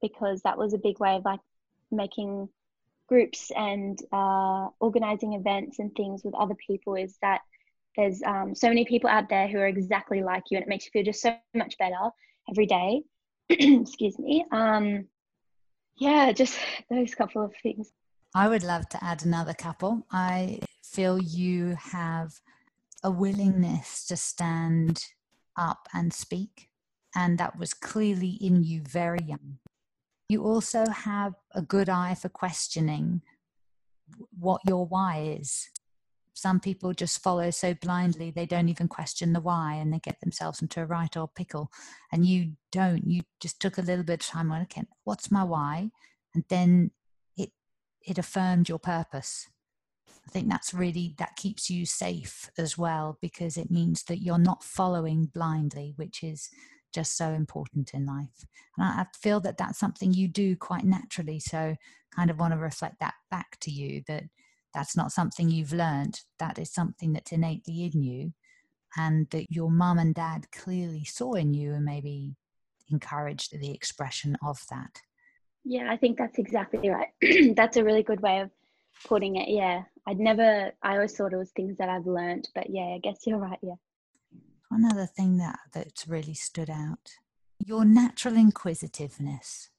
because 0.00 0.42
that 0.42 0.58
was 0.58 0.74
a 0.74 0.78
big 0.78 0.98
way 0.98 1.16
of 1.16 1.24
like 1.24 1.40
making 1.90 2.48
groups 3.08 3.50
and 3.54 3.98
uh, 4.12 4.68
organizing 4.80 5.34
events 5.34 5.78
and 5.78 5.94
things 5.94 6.22
with 6.24 6.34
other 6.34 6.56
people. 6.66 6.94
Is 6.94 7.16
that 7.22 7.40
there's 7.96 8.22
um, 8.22 8.54
so 8.54 8.68
many 8.68 8.84
people 8.84 9.10
out 9.10 9.28
there 9.28 9.48
who 9.48 9.58
are 9.58 9.66
exactly 9.66 10.22
like 10.22 10.44
you 10.50 10.56
and 10.56 10.64
it 10.64 10.68
makes 10.68 10.86
you 10.86 10.90
feel 10.92 11.04
just 11.04 11.20
so 11.20 11.36
much 11.54 11.76
better 11.78 12.10
every 12.48 12.66
day. 12.66 13.02
Excuse 13.50 14.18
me. 14.18 14.44
Um, 14.50 15.08
yeah 15.96 16.32
just 16.32 16.58
those 16.90 17.14
couple 17.14 17.44
of 17.44 17.54
things. 17.62 17.92
I 18.34 18.48
would 18.48 18.62
love 18.62 18.88
to 18.90 19.04
add 19.04 19.24
another 19.24 19.52
couple. 19.52 20.06
I 20.10 20.60
feel 20.82 21.18
you 21.18 21.76
have 21.78 22.32
a 23.02 23.10
mm. 23.10 23.16
willingness 23.16 24.06
to 24.06 24.16
stand 24.16 25.06
up 25.56 25.88
and 25.92 26.12
speak 26.12 26.68
and 27.14 27.38
that 27.38 27.58
was 27.58 27.74
clearly 27.74 28.38
in 28.40 28.62
you 28.62 28.80
very 28.80 29.20
young. 29.26 29.58
You 30.28 30.44
also 30.44 30.86
have 30.86 31.34
a 31.54 31.62
good 31.62 31.88
eye 31.88 32.14
for 32.14 32.28
questioning 32.28 33.22
what 34.38 34.62
your 34.66 34.86
why 34.86 35.36
is. 35.38 35.68
Some 36.34 36.60
people 36.60 36.94
just 36.94 37.22
follow 37.22 37.50
so 37.50 37.74
blindly 37.74 38.30
they 38.30 38.46
don't 38.46 38.70
even 38.70 38.88
question 38.88 39.34
the 39.34 39.40
why 39.40 39.74
and 39.74 39.92
they 39.92 39.98
get 39.98 40.20
themselves 40.20 40.62
into 40.62 40.80
a 40.80 40.86
right 40.86 41.14
old 41.16 41.34
pickle. 41.34 41.70
And 42.10 42.24
you 42.24 42.52
don't. 42.70 43.06
You 43.06 43.22
just 43.40 43.60
took 43.60 43.76
a 43.76 43.82
little 43.82 44.04
bit 44.04 44.22
of 44.22 44.26
time 44.26 44.50
on 44.50 44.62
okay 44.62 44.84
what's 45.04 45.30
my 45.30 45.44
why? 45.44 45.90
And 46.34 46.44
then 46.48 46.92
it 47.36 47.50
it 48.00 48.16
affirmed 48.16 48.70
your 48.70 48.78
purpose 48.78 49.48
think 50.32 50.48
that's 50.48 50.74
really 50.74 51.14
that 51.18 51.36
keeps 51.36 51.70
you 51.70 51.84
safe 51.86 52.50
as 52.58 52.78
well 52.78 53.18
because 53.20 53.56
it 53.56 53.70
means 53.70 54.04
that 54.04 54.22
you're 54.22 54.38
not 54.38 54.64
following 54.64 55.26
blindly 55.26 55.92
which 55.96 56.22
is 56.22 56.50
just 56.92 57.16
so 57.16 57.30
important 57.30 57.94
in 57.94 58.04
life. 58.06 58.46
And 58.76 59.00
i 59.00 59.06
feel 59.20 59.40
that 59.40 59.58
that's 59.58 59.78
something 59.78 60.12
you 60.12 60.28
do 60.28 60.56
quite 60.56 60.84
naturally 60.84 61.40
so 61.40 61.76
kind 62.14 62.30
of 62.30 62.38
want 62.38 62.52
to 62.52 62.58
reflect 62.58 62.96
that 63.00 63.14
back 63.30 63.56
to 63.60 63.70
you 63.70 64.02
that 64.06 64.24
that's 64.74 64.96
not 64.96 65.12
something 65.12 65.50
you've 65.50 65.72
learned. 65.72 66.20
That 66.38 66.58
is 66.58 66.72
something 66.72 67.12
that's 67.12 67.32
innately 67.32 67.84
in 67.84 68.02
you 68.02 68.32
and 68.96 69.28
that 69.30 69.46
your 69.50 69.70
mum 69.70 69.98
and 69.98 70.14
dad 70.14 70.46
clearly 70.50 71.04
saw 71.04 71.34
in 71.34 71.54
you 71.54 71.72
and 71.74 71.84
maybe 71.84 72.36
encouraged 72.90 73.58
the 73.58 73.72
expression 73.72 74.36
of 74.44 74.60
that. 74.70 75.00
Yeah 75.64 75.90
i 75.90 75.96
think 75.96 76.18
that's 76.18 76.38
exactly 76.38 76.90
right. 76.90 77.08
That's 77.56 77.76
a 77.76 77.84
really 77.84 78.02
good 78.02 78.20
way 78.20 78.40
of 78.40 78.50
putting 79.06 79.36
it 79.36 79.48
yeah 79.48 79.82
i'd 80.06 80.18
never 80.18 80.72
i 80.82 80.94
always 80.94 81.16
thought 81.16 81.32
it 81.32 81.36
was 81.36 81.50
things 81.50 81.76
that 81.78 81.88
i've 81.88 82.06
learned 82.06 82.48
but 82.54 82.68
yeah 82.70 82.94
i 82.94 83.00
guess 83.02 83.18
you're 83.26 83.38
right 83.38 83.58
yeah 83.62 83.74
one 84.68 84.84
other 84.84 85.06
thing 85.06 85.36
that 85.36 85.58
that's 85.72 86.08
really 86.08 86.34
stood 86.34 86.70
out 86.70 87.10
your 87.58 87.84
natural 87.84 88.36
inquisitiveness 88.36 89.70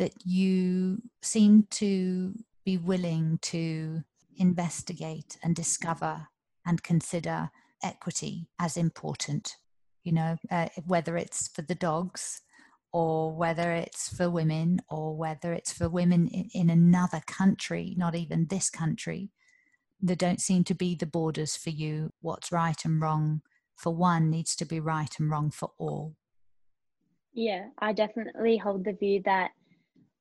that 0.00 0.12
you 0.24 1.02
seem 1.22 1.66
to 1.70 2.34
be 2.64 2.78
willing 2.78 3.38
to 3.42 4.02
investigate 4.36 5.36
and 5.42 5.54
discover 5.54 6.28
and 6.66 6.82
consider 6.82 7.50
equity 7.82 8.48
as 8.58 8.76
important. 8.76 9.56
You 10.04 10.12
know, 10.12 10.36
uh, 10.50 10.68
whether 10.86 11.16
it's 11.16 11.48
for 11.48 11.62
the 11.62 11.74
dogs 11.74 12.40
or 12.92 13.32
whether 13.32 13.72
it's 13.72 14.14
for 14.14 14.28
women 14.28 14.80
or 14.88 15.16
whether 15.16 15.52
it's 15.52 15.72
for 15.72 15.88
women 15.88 16.26
in, 16.28 16.48
in 16.52 16.70
another 16.70 17.20
country, 17.26 17.94
not 17.96 18.14
even 18.14 18.46
this 18.46 18.68
country, 18.70 19.30
there 20.00 20.16
don't 20.16 20.40
seem 20.40 20.64
to 20.64 20.74
be 20.74 20.94
the 20.94 21.06
borders 21.06 21.56
for 21.56 21.70
you. 21.70 22.10
What's 22.20 22.50
right 22.50 22.82
and 22.84 23.00
wrong 23.00 23.42
for 23.76 23.94
one 23.94 24.30
needs 24.30 24.56
to 24.56 24.66
be 24.66 24.80
right 24.80 25.10
and 25.18 25.30
wrong 25.30 25.50
for 25.50 25.70
all. 25.78 26.14
Yeah, 27.32 27.68
I 27.78 27.92
definitely 27.92 28.56
hold 28.56 28.84
the 28.84 28.92
view 28.92 29.22
that 29.24 29.52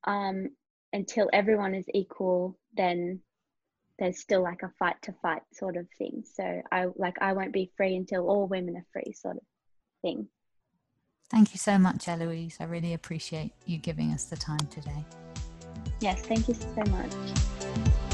um, 0.06 0.50
until 0.94 1.30
everyone 1.34 1.74
is 1.74 1.86
equal, 1.94 2.58
then 2.76 3.22
there's 3.98 4.20
still 4.20 4.44
like 4.44 4.62
a 4.64 4.72
fight 4.80 4.96
to 5.04 5.14
fight 5.22 5.42
sort 5.54 5.76
of 5.76 5.88
thing. 5.98 6.24
So 6.24 6.62
I 6.72 6.88
like 6.96 7.16
I 7.20 7.34
won't 7.34 7.52
be 7.52 7.72
free 7.76 7.96
until 7.96 8.30
all 8.30 8.48
women 8.48 8.78
are 8.78 8.86
free 8.94 9.12
sort 9.14 9.38
of 9.38 9.44
thing. 10.02 10.28
Thank 11.30 11.54
you 11.54 11.60
so 11.60 11.78
much, 11.78 12.08
Eloise. 12.08 12.58
I 12.60 12.64
really 12.64 12.94
appreciate 12.94 13.52
you 13.66 13.78
giving 13.78 14.12
us 14.12 14.26
the 14.26 14.36
time 14.36 14.66
today. 14.72 15.06
Yes, 16.02 16.22
thank 16.22 16.48
you 16.48 16.56
so 16.56 16.84
much. 16.92 18.09